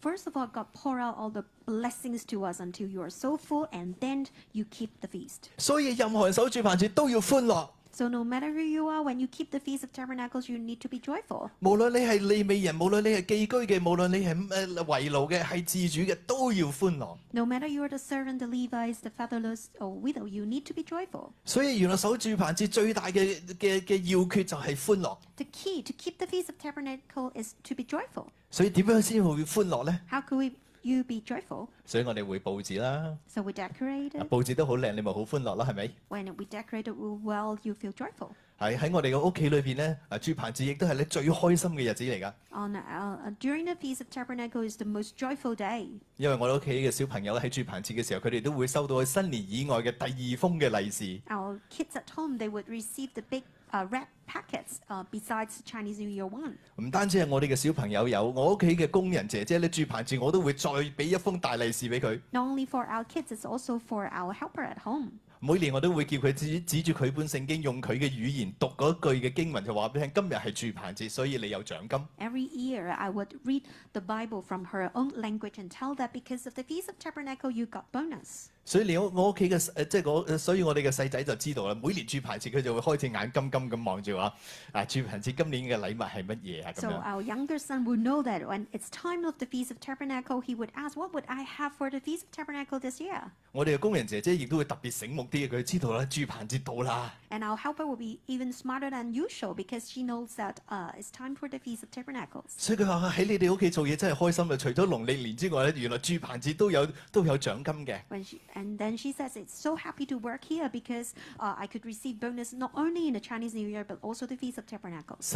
[0.00, 3.36] First of all, God pour out all the blessings to us until you are so
[3.36, 5.48] full, and then you keep the feast.
[5.58, 7.68] 所以任何人守住棚子都要歡樂。
[7.94, 10.88] so no matter who you are, when you keep the feast of tabernacles, you need to
[10.88, 11.50] be joyful.
[11.60, 17.18] 無論你係利未人，無論你係寄居嘅，無論你係誒為奴嘅，係自主嘅，都要歡樂。
[17.32, 20.82] No matter you are the servant, the Levites, the fatherless or widow, you need to be
[20.82, 21.32] joyful.
[21.44, 25.18] 所以原來守住棚節最大嘅嘅嘅要訣就係歡樂。
[25.36, 28.28] The key to keep the feast of tabernacle is to be joyful.
[28.50, 30.52] 所以點樣先會歡樂呢？How can we
[30.84, 31.68] You be joyful。
[31.84, 33.16] 所以我哋會佈置啦。
[33.28, 34.10] So we decorate。
[34.28, 38.30] 佈置都好靚，你咪好歡樂啦，係咪？When we decorate it well, you feel joyful。
[38.58, 42.34] 係喺我哋嘅屋企裏邊咧，啊豬棚子亦都係你最開心嘅日子嚟噶。
[42.50, 45.86] On、u during the feast of Tabernacle is the most joyful day。
[46.16, 51.04] 因為我哋屋企嘅小朋友喺豬棚子嘅時候，佢哋都會收到新年以外嘅第二封嘅利是。
[51.32, 56.52] Our kids at home they would receive the big 啊，red packets 啊，besides Chinese New Year one。
[56.76, 62.20] 唔單止係我哋嘅小朋友有，我屋企嘅工人姐姐咧，住棚節我都會再俾一封大利是俾佢。
[62.32, 65.12] Not only for our kids, it's also for our helper at home.
[65.40, 72.06] 每年我都會叫佢指指住佢本聖經，用佢嘅語言讀嗰句嘅經文，就話俾聽：今日係住棚節，所以你有獎金。
[72.18, 76.54] Every year I would read the Bible from her own language and tell that because of
[76.54, 78.50] the Feast of Tabernacle, you got bonus.
[78.64, 81.74] 所以我我屋企嘅誒即係所以我哋嘅細仔就知道啦。
[81.82, 86.72] 每年豬棚節佢就會開隻眼金金咁望住我，啊豬棚節今年嘅禮物係乜嘢啊？
[86.72, 90.40] 咁 So our younger son would know that when it's time of the feast of tabernacle,
[90.42, 93.20] he would ask, what would I have for the feast of tabernacle this year?
[93.50, 97.12] 我哋嘅工人姐姐亦都會特別醒目啲，佢知道啦，豬棚節到啦。
[97.30, 101.34] And our helper would be even smarter than usual because she knows that uh, it's time
[101.34, 102.52] for the feast of tabernacles.
[102.58, 104.56] 所以佢話喺你哋屋企做嘢真係開心啊！
[104.56, 107.98] 除咗農曆年之外咧，原來豬棚節都有都有獎金嘅。
[108.10, 108.36] 温書。
[108.54, 112.52] And then she says, it's so happy to work here because uh, I could receive bonus
[112.52, 115.34] not only in the Chinese New Year, but also the Feast of Tabernacles.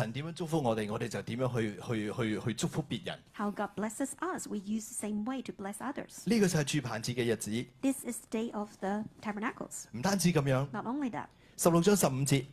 [3.33, 6.23] How God blesses us, we use the same way to bless others.
[6.27, 6.55] This
[8.05, 9.89] is the day of the Tabernacles.
[9.95, 11.29] Not only that.
[11.59, 12.45] 十六章十五節。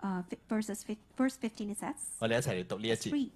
[0.00, 0.80] Uh, verses
[1.16, 1.94] verse fifteen it says.
[2.18, 3.10] 我哋一齊嚟讀呢一節。
[3.10, 3.30] Read.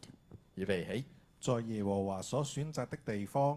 [0.57, 1.05] 預備起。
[1.41, 3.57] 在耶和華所選擇的地方。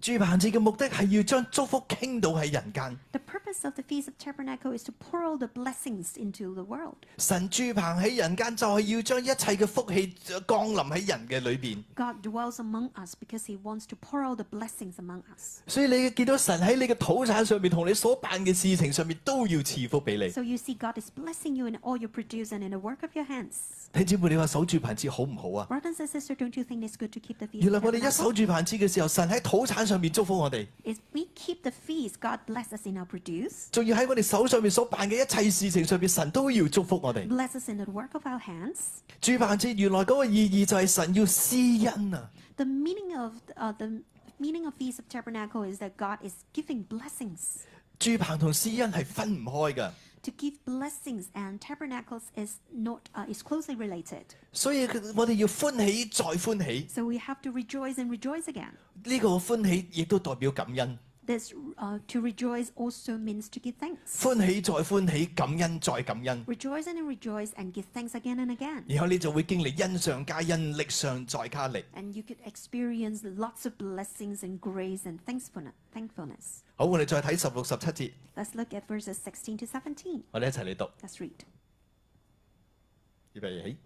[0.00, 2.98] 住棚節嘅目的係要將祝福傾倒喺人間。
[3.12, 6.94] The purpose of the feast of tabernacle is to pour all the blessings into the world.
[7.18, 11.84] 神主棚喺人間就係要將一切嘅福氣降臨喺人嘅裏邊。
[11.94, 15.58] God dwells among us because he wants to pour all the blessings among us.
[15.66, 20.30] 所以你見到神喺你嘅土產上面同你所辦嘅事情上面都要賜福俾你。
[20.30, 23.10] So you see God is blessing you in all you produce and in the work of
[23.14, 23.58] your hands.
[23.92, 25.94] 弟兄妹，你話守住棚節好唔好啊？o don't you
[26.38, 29.89] good t sisters, think it's h e keep s and 原來我哋一守住棚節嘅時候，神喺土產。
[29.90, 30.64] 上面祝福我哋，
[33.72, 37.26] 仲要喺我哋手上面所办嘅一切事情上边，神都要祝福我哋。
[39.20, 41.56] 主辦节原來嗰個意義就係神要施
[41.88, 42.30] 恩啊。
[47.98, 49.94] 主辦同施恩係分唔開噶。
[50.22, 54.34] to give blessings and tabernacles is not uh, is closely related.
[54.52, 54.70] So
[57.04, 58.78] we have to rejoice and rejoice again.
[61.22, 64.00] This, uh, to rejoice also means to give thanks.
[64.24, 66.44] 歡喜再歡喜，感恩再感恩。
[66.46, 68.82] Rejoice and rejoice and give thanks again and again.
[68.88, 71.84] 然後你就會經歷恩上加恩，力上再加力。
[71.94, 75.72] And you could experience lots of blessings and grace and thankfulness.
[75.92, 76.60] thankfulness.
[76.76, 78.12] 好，我哋再睇十六十七節。
[78.34, 80.22] Let's look at verses sixteen to seventeen.
[80.30, 80.90] 我哋一齊嚟讀。
[81.02, 81.40] Let's read.
[83.34, 83.76] 預備起。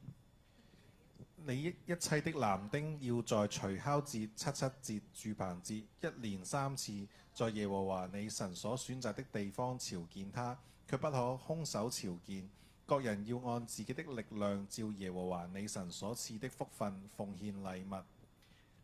[1.47, 7.07] 你一切的男丁要在除酵節、七七節、住棚節一連三次。
[7.35, 10.57] 在耶和华你神所选择的地方朝见他，
[10.89, 12.49] 却不可空手朝见。
[12.87, 17.95] 各人要按自己的力量，照耶和华你神所赐的福分奉献礼物。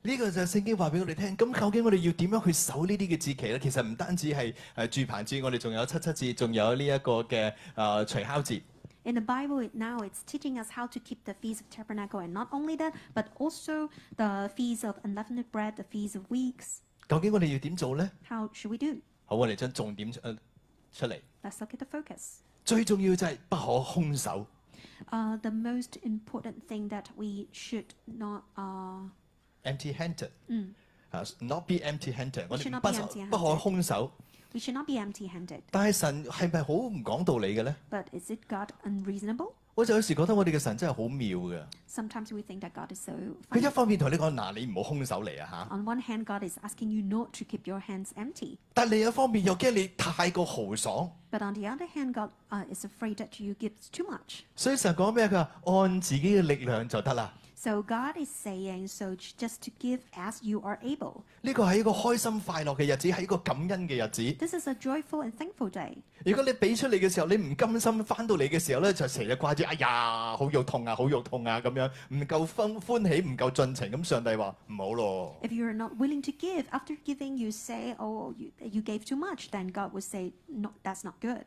[0.03, 1.37] 呢个就圣经话俾我哋听。
[1.37, 3.59] 咁究竟我哋要点样去守呢啲嘅节期咧？
[3.61, 8.61] 其实唔单止系诶住棚节，我哋仲有七七节，仲有呢一个嘅诶除敲节。
[9.05, 12.49] In the Bible now it's teaching us how to keep the feast of Tabernacle and not
[12.51, 16.81] only that, but also the feast of unleavened bread, the feast of weeks.
[17.11, 20.21] 究竟我哋要点做咧？h should o do？w we 好，我哋将重點出
[21.07, 21.19] 嚟。
[21.43, 22.35] Let's look the focus
[22.65, 24.47] 最重要就系不可空手。
[25.11, 28.43] The most important thing that we should not
[29.65, 30.31] empty-handed.
[31.41, 32.47] Not be empty-handed.
[32.49, 34.13] 我哋要揼手，不可空手。
[34.53, 35.63] We should not be empty-handed.
[35.73, 37.75] 但係神係咪好唔講道理嘅咧？
[39.81, 41.63] 我就有時覺得我哋嘅神真係好妙嘅。
[43.51, 46.69] 佢一方面同你講，嗱，你唔好空手嚟啊嚇。
[48.75, 51.11] 但另一方面又驚你太過豪爽。
[54.55, 55.27] 所以成日講咩？
[55.27, 57.33] 佢話按自己嘅力量就得啦。
[57.63, 61.27] So God is saying, so just to give as you are able.
[61.43, 61.53] This
[64.55, 65.95] is a joyful and thankful day.
[66.25, 66.39] you
[75.69, 79.51] are not willing to give after giving, you say, oh, you, you gave too much,
[79.51, 81.45] then God would say, no, that's not good.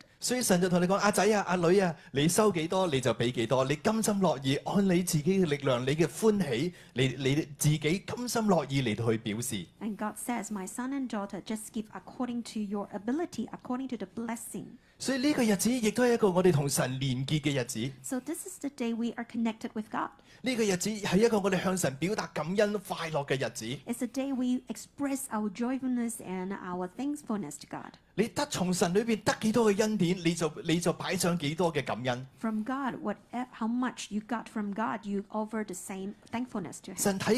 [6.03, 9.65] 嘅歡喜，你你自己甘心樂意嚟到去表示。
[9.79, 14.07] And God says, my son and daughter, just give according to your ability, according to the
[14.13, 14.65] blessing.
[14.99, 17.91] 所以呢個日子亦都係一個我哋同神連結嘅日子。
[18.01, 20.09] So this is the day we are connected with God.
[20.41, 23.65] 呢個日子係一個我哋向神表達感恩快樂嘅日子。
[23.85, 27.93] It's a day we express our joyfulness and our thankfulness to God.
[28.15, 32.05] 你得从神里边得几多嘅恩典，你就你就摆上几多嘅感恩。
[32.39, 32.95] 神睇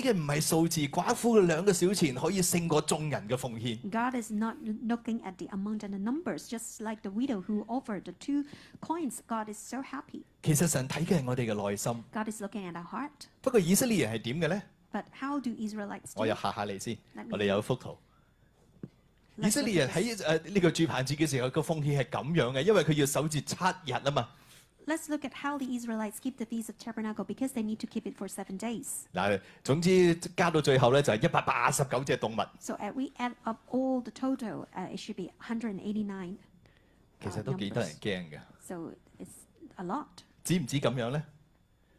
[0.04, 3.80] 嘅唔系数字，寡妇嘅两个小钱可以胜过众人嘅奉献。
[10.44, 12.04] 其实神睇嘅系我哋嘅内心。
[13.42, 14.62] 不过以色列人系点嘅咧？
[16.16, 16.98] 我又嚇下你先，
[17.32, 17.96] 我哋有幅图。
[19.38, 23.56] 以色列人喺誒呢個煮盤子嘅時候個風險係咁樣嘅，因為佢要守住七
[23.86, 24.30] 日啊嘛。
[24.88, 28.06] Let's look at how the Israelites keep the feast of Tabernacle because they need to keep
[28.06, 28.88] it for seven days。
[29.14, 32.40] 嗱，總之加到最後咧就係一百八十九隻動物。
[32.60, 36.36] So at we add up all the total, it should be 189.
[37.20, 38.42] 其實都幾得人驚㗎。
[38.66, 38.76] So
[39.20, 40.06] it's a lot。
[40.46, 41.24] 只唔止咁樣咧。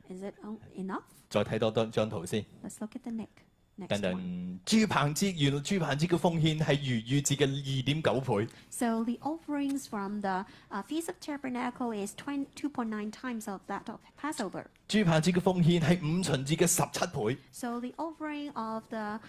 [0.09, 0.35] Is it
[0.79, 1.03] enough？
[1.29, 2.47] 再睇多多張圖先。
[2.65, 3.46] Let's look at the next.
[3.89, 8.49] 等等，豬棚節原来豬棚節嘅風險系逾逾节嘅二点九倍。
[8.71, 10.47] So the offering s from the
[10.89, 14.65] feast of tabernacle is twenty two point nine times of that of Passover。
[14.89, 17.39] 豬棚節嘅風險系五旬节嘅十七倍。
[17.53, 19.21] So the offering of the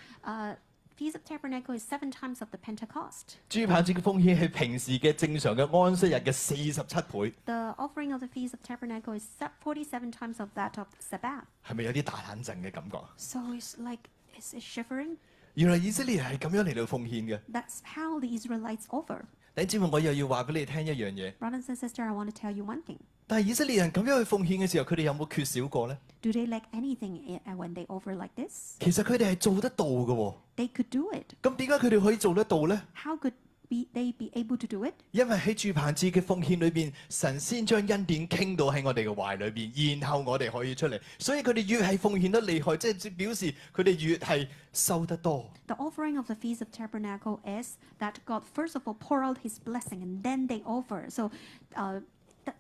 [0.98, 3.36] feast of tabernacle is seven times of the Pentecost。
[3.50, 7.34] 豬棚節嘅風險系平时嘅正常嘅安息日嘅四十七倍。
[7.44, 9.26] The offering of the feast of tabernacle is
[9.62, 11.44] forty seven times of that of Sabbath。
[11.68, 15.18] 系咪有啲大冷震嘅感覺？So it's like is it shivering？
[15.56, 17.40] 原來以色列人係咁樣嚟到奉獻嘅。
[17.52, 19.22] That's how the Israelites offer。
[19.56, 21.34] 等住我，我又要話俾你聽一樣嘢。
[21.40, 22.98] Ronan says sister, I want to tell you one thing。
[23.26, 28.76] 但係以色列人咁樣去奉獻嘅時候，佢哋有冇缺少過咧？Do they lack anything when they offer like this？
[28.80, 30.36] 其實佢哋係做得到嘅喎。
[30.58, 31.26] They could do it。
[31.42, 34.94] 咁點解佢哋可以做得到咧？h o could w be they be able to do it？
[35.12, 41.00] 因為喺住棚節嘅奉獻裏邊，神先將恩典傾到喺我哋嘅懷裏邊，然後我哋可以出嚟。
[41.20, 45.50] 所以佢哋越係奉獻得厲害，即係表示佢哋越係收得多。
[45.68, 49.60] The offering of the Feast of Tabernacle is that God first of all pour out His
[49.64, 51.10] blessing and then they offer.
[51.10, 51.32] So,
[51.76, 52.02] uh,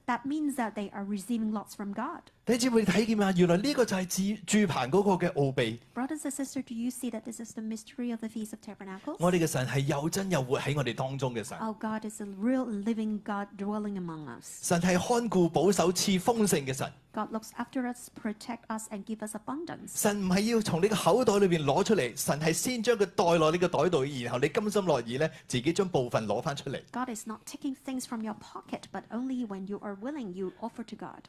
[0.05, 2.32] that means that they are receiving lots from God.
[2.50, 5.78] 你姊妹睇见啊，原來呢個就係柱柱棚嗰個嘅奧秘。
[9.18, 11.58] 我哋嘅神係又真又活喺我哋當中嘅神。
[14.62, 16.89] 神係看顧保守似丰盛嘅神。
[19.95, 26.80] 神唔係要從你個口袋裏边攞出嚟，神係先將佢袋落呢個袋度，然後你甘心乐意咧，自己將部分攞翻出嚟。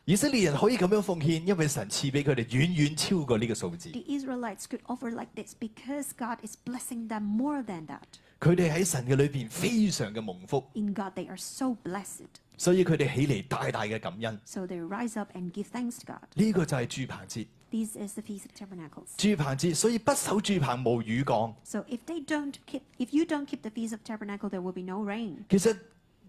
[0.05, 1.08] 以色列人可以咁樣。
[1.09, 3.89] 奉献，因为神赐俾佢哋远远超过呢个数字。
[3.93, 8.05] The Israelites could offer like this because God is blessing them more than that。
[8.39, 10.63] 佢哋喺神嘅里边非常嘅蒙福。
[10.75, 12.27] In God they are so blessed。
[12.59, 14.39] 所以佢哋起嚟大大嘅感恩。
[14.45, 16.21] So they rise up and give thanks to God。
[16.35, 17.47] 呢个就系猪棚节。
[17.71, 19.07] t h i s is the feast of tabernacles。
[19.17, 21.55] 猪棚节，所以不守猪棚无雨降。
[21.65, 24.27] So if they don't keep, if you don't keep the feast of t a b e
[24.27, 25.37] r n a c l e there will be no rain。
[25.49, 25.75] 其实。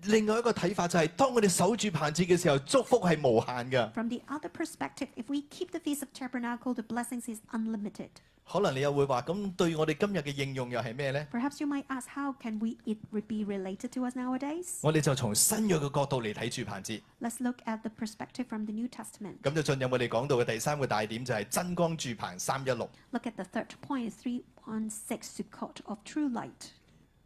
[0.06, 3.92] 另外一個睇法就係，當我哋守住棚棒節嘅時候，祝福係無限嘅。
[3.92, 8.08] From the other perspective, if we keep the feast of Tabernacle, the blessings is unlimited.
[8.50, 14.78] 可能你又會話：，咁對我哋今日嘅應用又係咩咧？Perhaps you might ask how can we it be related to us nowadays？
[14.82, 17.02] 我哋就從新約嘅角度嚟睇住棚節。
[17.20, 19.42] Let's look at the perspective from the New Testament。
[19.44, 22.90] 咁就進入我哋講到嘅第三個大點，就係真光柱棚三一六。
[23.12, 26.79] Look at the third point, three one six, the c o t of true light。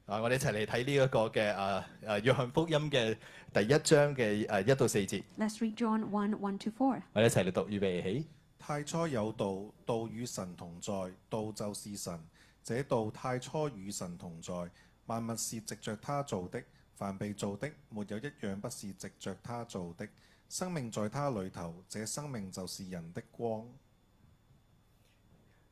[0.06, 0.20] 啊！
[0.22, 3.16] 我哋一齐嚟睇呢一个嘅啊啊约翰福音嘅
[3.54, 5.24] 第一章嘅诶一到四节。
[5.39, 7.01] Let's read John one one two four。
[7.14, 8.01] 我哋一齐嚟读，预备。
[8.01, 8.28] 起。
[8.60, 10.93] 太初有道，道与神同在，
[11.30, 12.20] 道就是神。
[12.64, 14.54] 这道太初与神同在，
[15.06, 16.62] 万物是藉着他做的，
[16.95, 20.08] 凡被做的没有一样不是藉着他做的。
[20.49, 23.66] 生命在他里头，这生命就是人的光。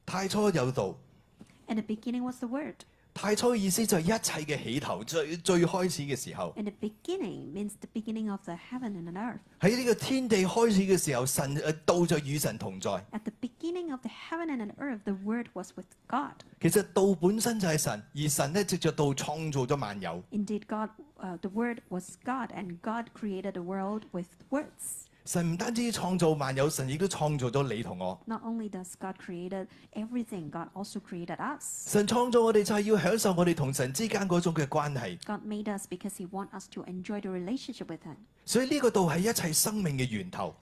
[0.05, 0.95] 太初有道。
[1.67, 2.33] And was beginning word.
[2.39, 2.90] the the
[3.21, 6.51] 太初嘅意思就係一切嘅起頭，最最開始嘅時候。
[6.57, 6.71] 喺呢
[9.85, 13.05] 個天地開始嘅時候，神誒道就與神同在。
[16.59, 20.25] 其實道本身就係神，而神咧藉著道創造咗萬有。
[25.23, 28.19] 神唔單止創造萬有，神亦都創造咗你同我。
[31.87, 35.17] 神創造我哋就係要享受我哋同神之間嗰種嘅關係。
[38.45, 40.55] 所以呢個道係一切生命嘅源頭。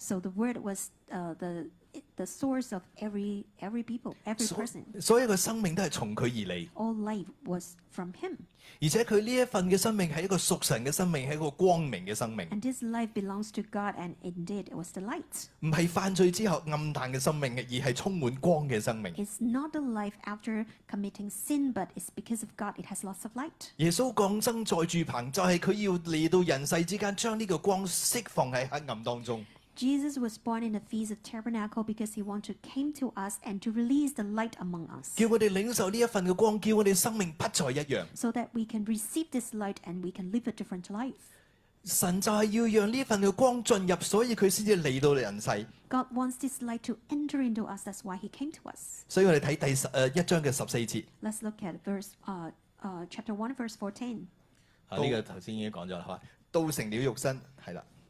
[2.18, 4.68] the source person every every people every of 所
[5.02, 7.26] 所有嘅生命都系从佢而嚟，
[8.82, 12.48] 而且佢呢一份嘅生命系一个属神嘅生命，系一个光明嘅生命。
[15.60, 19.14] 唔系犯罪之后暗淡嘅生命而系充满光嘅生命。
[23.78, 29.44] 耶稣降生在柱棚，就系佢要嚟到人世之间，将呢个光释放喺黑暗当中。
[29.76, 33.62] Jesus was born in the Feast of Tabernacle because he wanted to came to us and
[33.62, 35.12] to release the light among us.
[38.14, 41.32] So that we can receive this light and we can live a different life.
[41.86, 45.66] 神就係要讓呢份嘅光進入，所以佢先至嚟到人世。
[45.90, 47.88] God wants this light to enter into us.
[47.88, 49.06] That's why He came to us.
[49.08, 51.06] 所以我哋睇第十誒一章嘅十四節。
[51.24, 52.52] Let's look at verse 啊、
[52.82, 54.26] uh, 啊、uh, chapter one verse fourteen。
[54.90, 56.20] 啊，呢、個頭先已經講咗啦，係嘛？
[56.52, 57.82] 道成了肉身，係啦。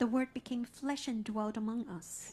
[0.00, 2.32] The Word became flesh and dwelt among us.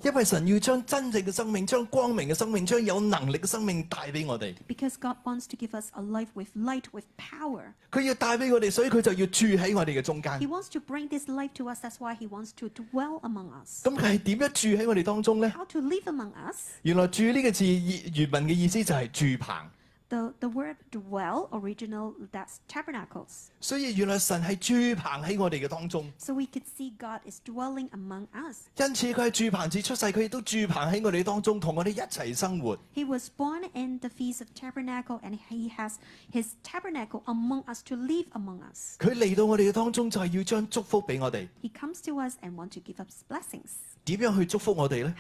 [4.68, 7.76] Because God wants to give us a life with light, with power.
[7.94, 8.08] He
[10.48, 11.80] wants to bring this life to us.
[11.80, 13.84] That's why He wants to dwell among us.
[13.86, 16.70] How to live among us?
[16.84, 19.70] 原來住呢個字原文嘅意思就係住棚。
[20.10, 23.52] the, the word dwell original that's tabernacles.
[23.60, 23.74] so
[26.34, 28.70] we could see God is dwelling among us.
[32.94, 36.00] He was born in the feast of tabernacle and he has
[36.32, 38.98] his tabernacle among us to live among us.
[41.62, 43.76] He comes to us and wants to give us blessings.
[44.08, 45.14] 點樣去祝福我哋咧？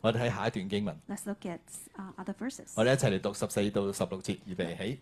[0.00, 1.16] 我哋睇下一段經文，我
[2.84, 5.00] 哋一齊嚟讀十四到十六節，預備起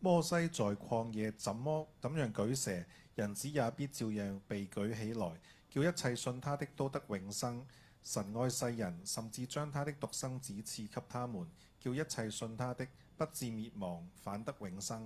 [0.00, 2.78] 摩西在旷野怎么怎樣舉蛇，
[3.14, 5.32] 人子也必照樣被舉起來，
[5.70, 7.64] 叫一切信他的都得永生。
[8.02, 11.48] 神愛世人，甚至將他的獨生子赐給他們，
[11.80, 15.00] 叫一切信他的不至滅亡，反得永生。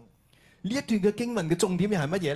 [0.63, 2.35] 呢一段嘅經文嘅重點又係乜嘢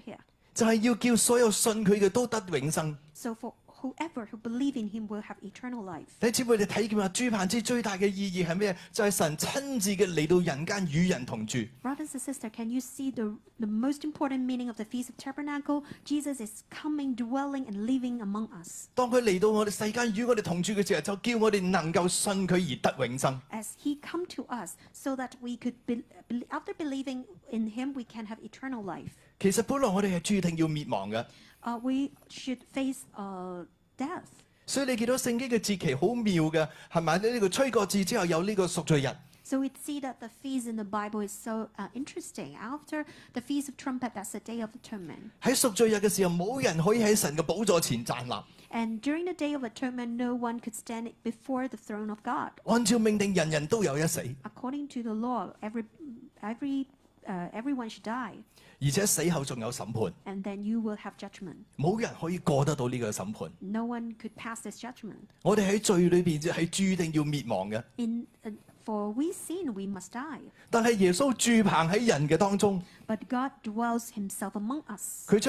[0.00, 0.20] here？
[0.54, 2.96] 就係要叫所有信佢嘅都得永生。
[3.14, 6.06] So for whoever who believe in him will have eternal life。
[6.20, 8.76] 你知唔知你睇見話住棚節最大嘅意義係咩？
[8.92, 11.58] 就係、是、神親自嘅嚟到人間與人同住。
[11.82, 15.84] Brothers and sisters, can you see the the most important meaning of the feast of tabernacle?
[16.04, 18.88] Jesus is coming, dwelling and living among us。
[18.94, 23.40] 當佢嚟到我哋世間與我哋同住嘅時候，就叫我哋能夠信佢而得永生。
[23.50, 26.02] As he come to us, so that we could be,
[26.50, 29.12] after believing in him, we can have eternal life。
[29.42, 31.26] 其實本來我哋係注定要滅亡嘅。
[34.64, 37.18] 所以你見到聖經嘅节期好妙嘅，係咪？
[37.18, 39.08] 呢個吹过字之後有呢個贖罪日。
[39.44, 39.72] 喺贖
[45.74, 48.32] 罪日嘅時候，冇人可以喺神嘅寶座前站立。
[48.68, 49.00] 按
[52.88, 54.22] 照命定，人人都有一死。
[57.24, 60.02] 而且死后仲有审判，
[61.76, 63.48] 冇人可以过得到呢个审判。
[64.62, 65.14] this judgment。
[65.42, 66.66] 我哋喺罪里边系
[66.96, 67.82] 注定要灭亡嘅。
[68.84, 70.40] For we sin, we must die.
[73.08, 75.26] But God dwells himself among us.
[75.30, 75.40] He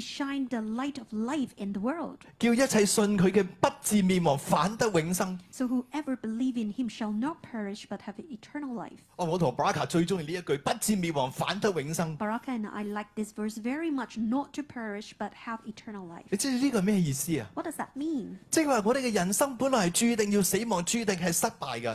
[0.00, 2.18] shined the light of life in the world.
[2.38, 5.38] 叫一切信佢嘅不至滅亡，反得永生。
[5.52, 8.98] So whoever believes in him shall not perish but have eternal life.
[9.16, 9.82] 哦，我同 Braca
[12.48, 16.26] and I like this verse very much not to perish but have eternal life.
[17.54, 18.40] What does that mean?
[20.34, 21.94] 要死亡注定係失敗嘅，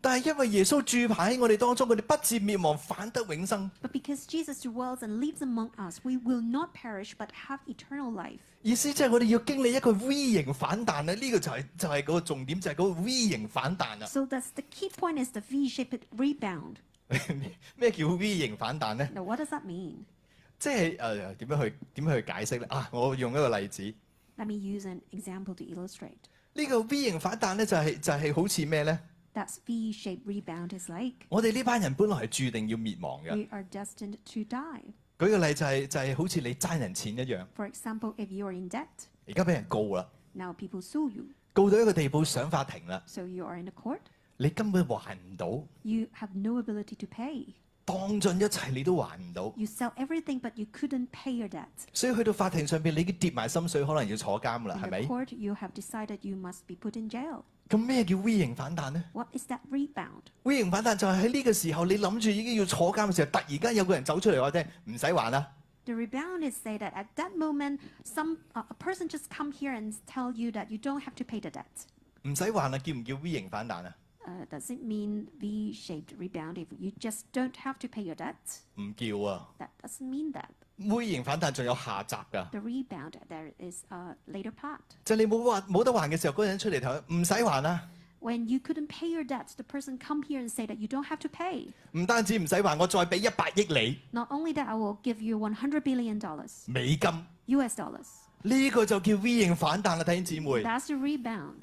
[0.00, 3.70] 但係因為耶穌住喺我哋當中，我哋不至滅亡，反得永生。
[8.62, 13.98] 意思即係我哋要經歷一個 V 型反彈咧，呢個就係就係個重點，就係嗰個 V 型反彈
[16.72, 16.74] 啊。
[17.76, 19.10] 咩叫 V 型反彈咧？
[20.58, 22.66] 即係誒點樣去點樣去解釋咧？
[22.66, 23.82] 啊，我用一個例子。
[24.36, 26.16] Let me use an example to illustrate。
[26.54, 28.98] 呢個 V 型反彈咧，就係就係好似咩咧
[29.34, 31.14] ？That's V-shaped rebound is like。
[31.28, 33.34] 我哋呢班人本來係注定要滅亡嘅。
[33.46, 34.82] We are destined to die。
[35.16, 37.46] 舉個例就係就係好似你掙人錢一樣。
[37.56, 38.88] For example, if you are in debt。
[39.28, 40.08] 而家俾人告啦。
[40.32, 41.26] Now people sue you。
[41.52, 43.00] 告到一個地步上法庭啦。
[43.06, 44.00] So you are in a court。
[44.38, 45.46] 你根本還唔到。
[45.82, 47.54] You have no ability to pay。
[47.88, 49.54] 當盡一切你都還唔到，
[51.94, 55.00] 所以去到法庭上边，你跌埋心水，可能要坐監啦，係咪？
[57.70, 59.02] 咁咩叫 V 型反彈 d
[60.42, 65.52] v 型反彈就係喺呢個時候，你諗住已經要坐監嘅時候，突然間有個人走出嚟話聽，唔使還啦。
[72.22, 73.94] 唔使還啊，叫唔叫 V 型反彈啊？
[74.28, 78.60] Uh, does it mean V-shaped rebound if you just don't have to pay your debts?
[78.76, 79.48] 不叫啊。
[79.58, 80.48] That does doesn't mean that.
[80.48, 80.54] that。
[80.94, 82.50] 妹型反彈仲有下集㗎。
[82.50, 84.80] The rebound there is a later part。
[85.04, 87.88] 就你冇還冇得還嘅時候，嗰個人出嚟睇唔使還啦。
[88.20, 91.18] When you couldn't pay your debts, the person come here and say that you don't have
[91.20, 91.68] to pay。
[91.92, 93.98] 唔單止唔使還，我再俾一百億你。
[94.10, 96.64] Not only that, I will give you one hundred billion dollars。
[96.66, 97.10] 美金。
[97.46, 97.78] U.S.
[97.80, 98.06] dollars。
[98.42, 100.48] 呢個就叫 V 型反彈啦，弟兄姊妹。
[100.62, 101.62] That's the rebound。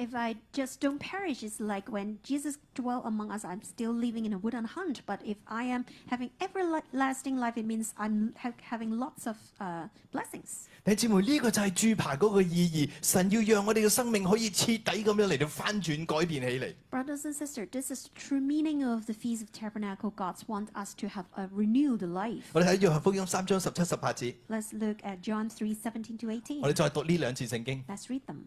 [0.00, 4.24] if I just don't perish, it's like when Jesus dwell among us, I'm still living
[4.24, 5.02] in a wooden hunt.
[5.04, 9.88] But if I am having everlasting life, it means I'm ha having lots of uh,
[10.10, 10.68] blessings.
[10.84, 12.90] 弟姊妹，呢、這個就係住牌嗰個意義。
[13.02, 16.74] 神要讓我哋嘅生命可以徹底咁樣嚟到翻轉改變起嚟。
[16.90, 20.10] Brothers and sisters, this is the true meaning of the Feast of Tabernacle.
[20.16, 22.44] God wants us to have a renewed life.
[22.54, 24.34] 我哋喺約翰福音三章十七十八節。
[24.48, 27.84] Let's look at John three seventeen to 18 let 我哋再讀呢兩次聖經。
[27.86, 28.44] Let's read them.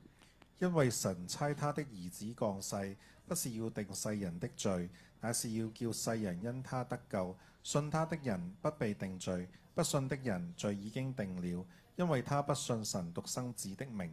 [0.64, 2.96] 因为神差他的儿子降世，
[3.28, 4.90] 不是要定世人的罪，
[5.20, 7.36] 乃是要叫世人因他得救。
[7.64, 9.46] 信他的人不被定罪，
[9.76, 11.66] 不信的人罪已经定了，
[11.98, 14.10] 因为他不信神独生子的名。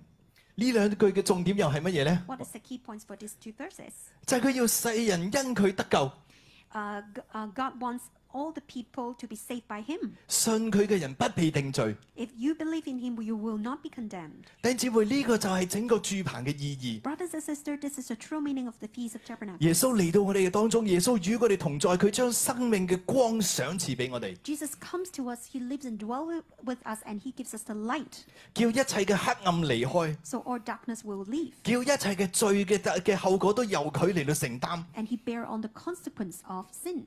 [0.57, 3.95] 呢两句嘅重点又系乜嘢 verses？
[4.27, 6.11] 就系佢要世人因佢得救。
[8.33, 10.17] all the people to be saved by him.
[10.29, 10.49] If
[12.39, 14.47] you believe in him, you will not be condemned.
[14.63, 17.01] 弟兄姊妹，呢、個就係整個住棚嘅意義。
[17.03, 19.57] Brothers and sisters, this is the true meaning of the Feast of Tabernacles.
[19.61, 27.75] 耶穌嚟到我哋嘅當中，耶穌與我哋同在，佢將生命嘅光賞賜俾我哋，Jesus comes to us, he lives and dwells with us, and he gives us the
[27.75, 28.25] light.
[28.55, 34.85] 叫一切嘅黑暗離開，So all darkness will leave, 叫一切嘅罪嘅嘅後果都由佢嚟到承擔。
[34.95, 37.07] and he bear on the consequence of sin.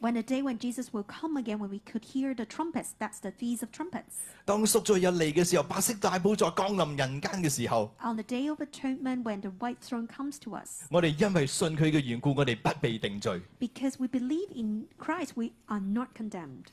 [0.00, 3.18] when the day when Jesus will come again, when we could hear the trumpets, that's
[3.20, 4.18] the feast of trumpets.
[4.48, 4.98] On the
[8.28, 10.82] day of atonement, when the white throne comes to us,
[13.58, 16.72] because we believe in Christ, we are not condemned.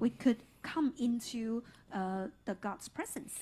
[0.00, 3.34] We could come into uh, the God's presence.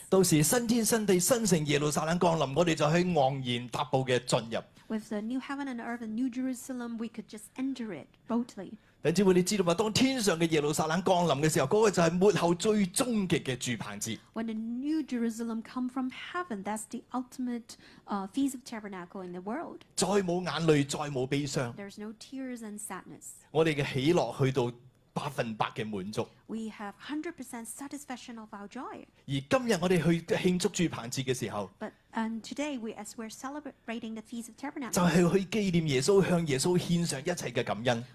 [4.90, 8.72] With the new heaven and earth and new Jerusalem, we could just enter it boldly.
[9.04, 9.72] 弟兄姊妹，你知道嘛？
[9.72, 14.18] 當天上嘅耶路撒冷降臨嘅時候，嗰、那個就係末後最終極嘅住棚節。
[14.34, 17.76] When the new Jerusalem come from heaven, that's the ultimate
[18.08, 19.82] uh, feast of tabernacle in the world.
[19.94, 21.72] 再冇眼淚，再冇悲傷。
[21.76, 23.34] There's no tears and sadness.
[23.52, 24.70] 我哋嘅喜樂去到
[25.12, 26.26] 百分百嘅滿足。
[26.48, 27.32] We have 100%
[27.64, 29.04] satisfaction of our joy.
[29.28, 34.98] 而今日我哋去慶祝住棚節嘅時候，But and today we, as we're celebrating the Feast of Tabernacles,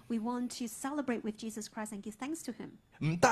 [0.08, 2.72] we want to celebrate with Jesus Christ and give thanks to Him.
[3.00, 3.30] Not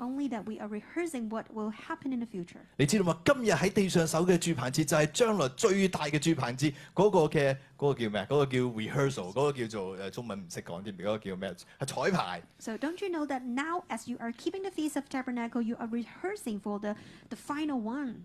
[0.00, 2.60] only that, we are rehearsing what will happen in the future。
[2.76, 3.18] 你知道嘛？
[3.24, 8.20] 今日喺地上守嘅住棚節就係將來最大嘅住棚節嗰個嘅嗰個叫咩？
[8.26, 11.54] 嗰個叫 rehearsal，嗰個叫做誒中文唔識講啲，嗰個叫咩？
[11.78, 12.42] 係彩排。
[12.58, 15.88] So don't you know that now, as you are keeping the feast of tabernacle, you are
[15.90, 16.94] rehearsing for the
[17.30, 18.24] the final one？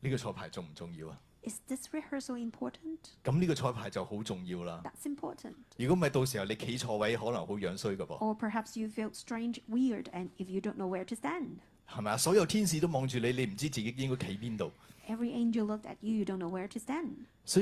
[0.00, 1.16] 呢個彩排重唔重要啊
[1.46, 2.98] ？Is this rehearsal important？
[3.22, 4.82] 咁呢個彩排就好重要啦。
[4.82, 5.54] That's important。
[5.78, 8.18] 如果唔係到時候你企錯位，可能好樣衰噶噃。
[8.18, 11.58] Or perhaps you feel strange, weird, and if you don't know where to stand？
[11.88, 12.16] 係咪啊？
[12.16, 14.72] 所有天使都望住你，你唔知自己應該企邊度？
[15.10, 17.26] every angel looked at you, you don't know where to stand.
[17.44, 17.60] So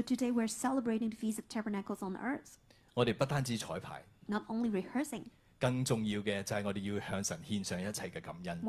[0.00, 2.56] today we're celebrating the Feast of Tabernacles on earth,
[2.96, 5.30] not only rehearsing,
[5.60, 5.70] more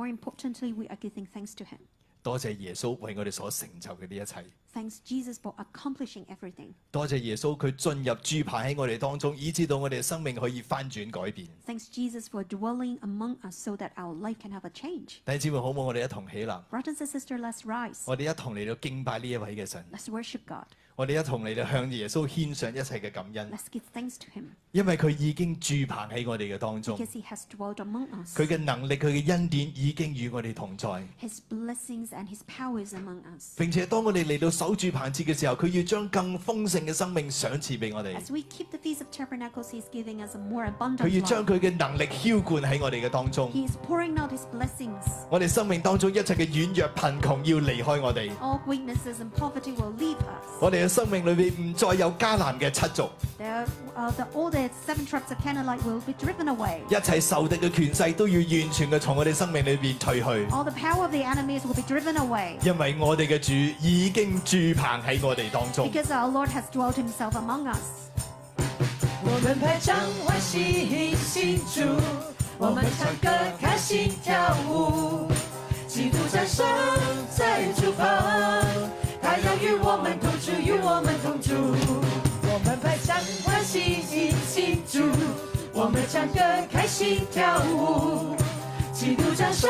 [0.08, 1.80] importantly, we are giving thanks to Him.
[2.22, 4.46] 多谢耶稣为我哋所成就嘅呢一切。
[4.74, 6.74] Thanks Jesus for accomplishing everything。
[6.92, 8.14] 多谢耶稣，佢进入
[8.44, 11.48] 猪排喺我哋当中，以致到我哋嘅生命可以翻转改变。
[11.66, 15.08] Thanks Jesus for dwelling among us so that our life can have a change。
[15.26, 15.82] 弟兄姊妹，好唔好？
[15.84, 16.46] 我哋一同起立。
[16.46, 18.02] Brothers and sisters, let's rise。
[18.06, 19.84] 我哋一同嚟到敬拜呢一位嘅神。
[19.92, 20.66] Let's worship God。
[21.00, 23.50] 我哋一同嚟到向耶穌献上一切嘅感恩，
[24.74, 26.98] 因為佢已經駐棚喺我哋嘅當中。
[27.00, 31.02] 佢嘅能力、佢嘅恩典已經與我哋同在。
[33.58, 38.18] 並且當我哋嚟到守住棚節嘅時候，佢要將更豐盛嘅生命賞賜俾我哋。
[40.98, 43.50] 佢要將佢嘅能力浇灌喺我哋嘅當中。
[45.32, 48.32] 我哋生命當中一切嘅軟弱、貧窮要離開我哋。
[50.60, 50.89] 我哋。
[50.90, 53.08] 生命里边唔再有迦南嘅七族。
[56.90, 60.28] 一切仇敌嘅权势都要完全嘅从我哋生命里边退去。
[62.64, 65.90] 因为我哋嘅主已经驻棚喺我哋当中。
[79.22, 81.54] 他要与我们同住，与我们同住。
[82.44, 83.14] 我们拍手
[83.44, 83.80] 欢喜，
[84.12, 85.04] 一起祝。
[85.74, 86.40] 我们唱歌
[86.72, 88.36] 开心，跳舞。
[88.94, 89.70] 祈福掌声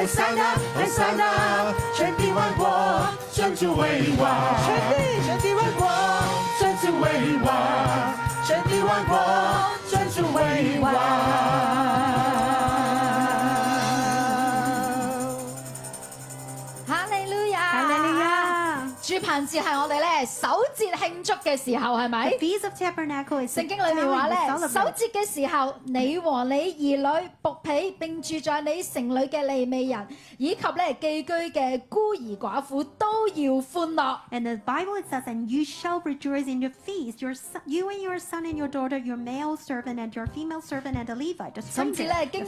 [0.08, 1.26] 塞纳，为塞纳，
[1.94, 5.88] 全地万国尊主为王，全地天地万国
[6.58, 7.10] 尊主为
[7.44, 8.14] 王，
[8.48, 9.18] 全地万国
[9.90, 11.87] 尊主为王。
[19.38, 23.52] 甚至系我哋咧，首节庆祝嘅时候，系咪？t e Feast Tabernacles of。
[23.52, 24.36] 圣经里面话咧，
[24.68, 30.08] 首节嘅时候，你和你儿女、仆婢，并住在你城里嘅利未人，
[30.40, 34.20] 以及咧寄居嘅孤儿寡妇，都要欢乐。
[34.32, 37.22] And the Bible it says, and you shall rejoice in your feast.
[37.22, 40.62] Your son, you and your son and your daughter, your male servant and your female
[40.62, 41.76] servant and the Levite, the stranger the fatherless。
[41.78, 42.48] 甚至咧，经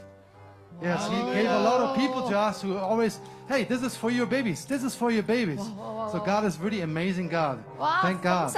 [0.82, 4.10] yes he gave a lot of people to us who always hey this is for
[4.10, 7.62] your babies this is for your babies so god is really amazing god
[8.02, 8.50] thank god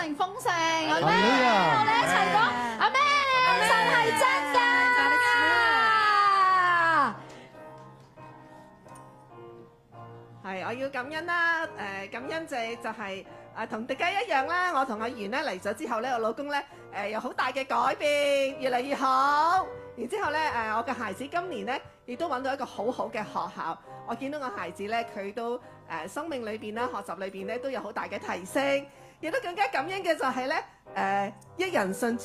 [10.48, 11.66] 係，我要感恩啦！
[12.06, 13.24] 誒，感恩就係就係
[13.58, 14.70] 誒，同迪家一樣啦。
[14.72, 19.66] 我同阿源咧嚟咗之後咧，我老公咧誒有好大嘅改變，越嚟越好。
[19.96, 23.78] 然之後咧誒，我嘅孩子今年咧亦都揾到一個好好嘅學校。
[24.06, 25.60] 我見到我孩子咧，佢都誒
[26.08, 28.86] 生命裏邊啦，學習裏邊咧都有好大嘅提升。
[29.20, 30.64] 亦都更加感恩嘅就係咧
[30.96, 32.24] 誒，一人信主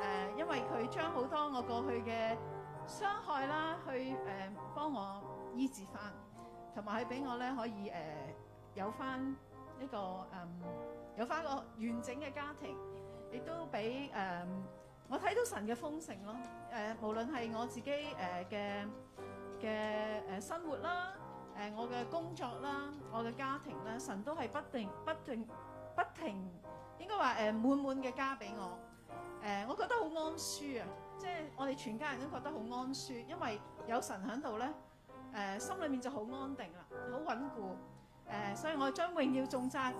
[0.00, 2.36] 诶，因为佢将好多我过去嘅
[2.86, 5.22] 伤害啦，去诶帮我
[5.54, 6.12] 医治翻，
[6.74, 8.34] 同埋佢俾我咧可以诶
[8.74, 9.36] 有翻
[9.78, 10.97] 一个嗯。
[11.18, 11.48] 有翻個
[11.80, 12.76] 完整嘅家庭，
[13.32, 14.46] 亦都俾誒
[15.08, 16.32] 我睇到神嘅豐盛咯。
[16.72, 18.86] 誒，無論係我自己诶嘅
[19.60, 19.66] 嘅
[20.32, 21.12] 诶生活啦，
[21.60, 25.44] 誒我嘅工作啦，我嘅家庭啦，神都係不斷不斷
[25.96, 26.36] 不停，
[27.00, 28.78] 應該話诶滿滿嘅加俾我。
[29.42, 30.86] 誒，我覺得好安舒啊，
[31.18, 34.68] 即係我哋全家人都覺得好安舒，因為有神喺度咧，
[35.34, 37.76] 誒心裏面就好安定啦，好穩固。
[38.52, 39.92] 誒，所以我將永耀重扎。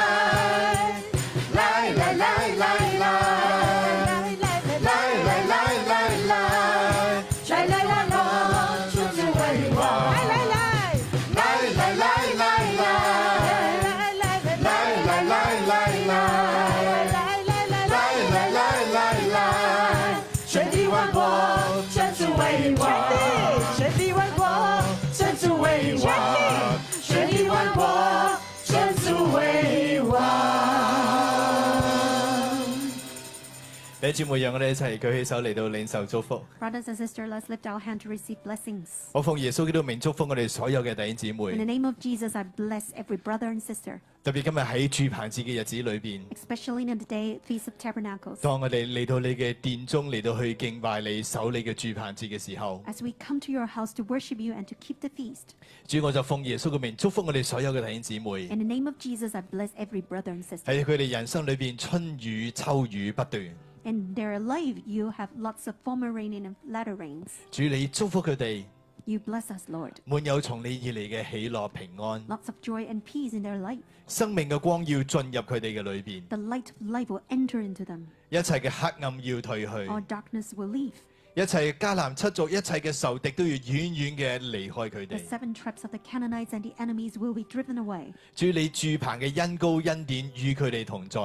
[34.12, 36.42] 姐妹，让我哋一齐举起手嚟到领受祝福。
[39.12, 41.54] 我奉耶稣基督名祝福我哋所有嘅弟兄姊妹。
[44.24, 46.24] 特别今日喺住棚节嘅日子里边，
[48.42, 52.82] 当我哋嚟到你嘅殿中嚟到去敬拜你、守你嘅住棚节嘅时候，
[55.90, 58.24] 主，我就奉耶稣嘅名祝福我哋所有嘅弟兄姊妹。
[60.66, 63.58] 喺佢哋人生里边，春雨秋雨不断。
[63.88, 67.38] In their life, you have lots of formulating and flatterings.
[69.06, 69.98] you bless us, Lord.
[70.06, 70.46] Lots
[72.50, 73.78] of joy and peace in their life.
[74.06, 74.26] The
[76.66, 78.06] light of life will enter into them.
[78.28, 79.66] 一切嘅黑暗要退去。
[79.72, 80.92] All darkness will leave.
[81.40, 85.20] 一切迦南七族一切嘅仇敵都要遠遠嘅離開佢哋。
[88.34, 91.20] 主你住棚嘅恩高恩典與佢哋同在。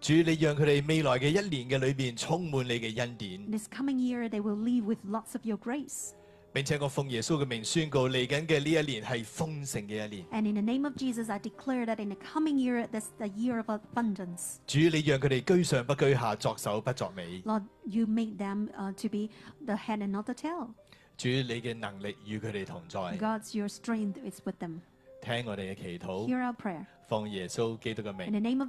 [0.00, 3.40] 主你讓佢哋未來嘅一年嘅裏边充滿你嘅恩典。
[6.52, 10.26] 并且我奉耶稣嘅名宣告，嚟紧嘅呢一年系丰盛嘅一年。
[10.32, 13.58] And in the name of Jesus, I declare that in the coming year, this the year
[13.60, 14.56] of abundance.
[14.66, 17.40] 主你让佢哋居上不居下，作首不作尾。
[17.44, 19.30] Lord, you make them uh to be
[19.64, 20.70] the head and not the tail.
[21.16, 22.98] 主你嘅能力与佢哋同在。
[23.18, 24.80] God's your strength is with them.
[25.20, 26.26] 听我哋嘅祈祷，
[27.06, 28.68] 奉耶稣基督嘅名，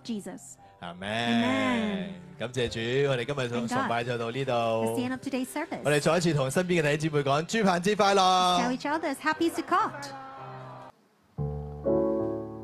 [0.82, 4.52] 阿妹，感谢主，我哋今日就崇拜就到呢度。
[4.52, 8.22] 我哋再一次同身边嘅弟兄姊妹讲，猪扒节快乐！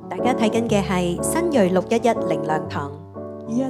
[0.09, 3.67] 大家睇紧嘅系新锐六一一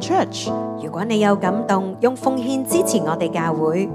[0.00, 0.50] church
[0.84, 3.94] 如果你有感动，用奉献支持我哋教会。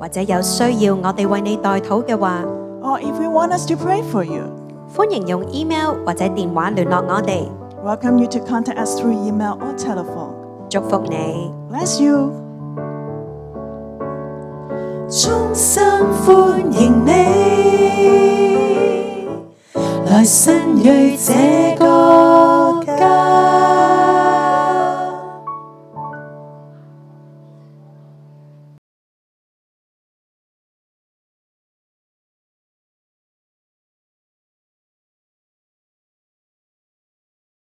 [0.00, 2.42] 或者有需要我哋为你代祷嘅话，
[4.88, 7.44] 欢迎用 email 或者电话联络我哋。
[10.70, 11.50] 祝福你，
[15.10, 15.82] 衷心
[16.24, 17.12] 欢迎你
[20.06, 23.59] 来新锐这个家。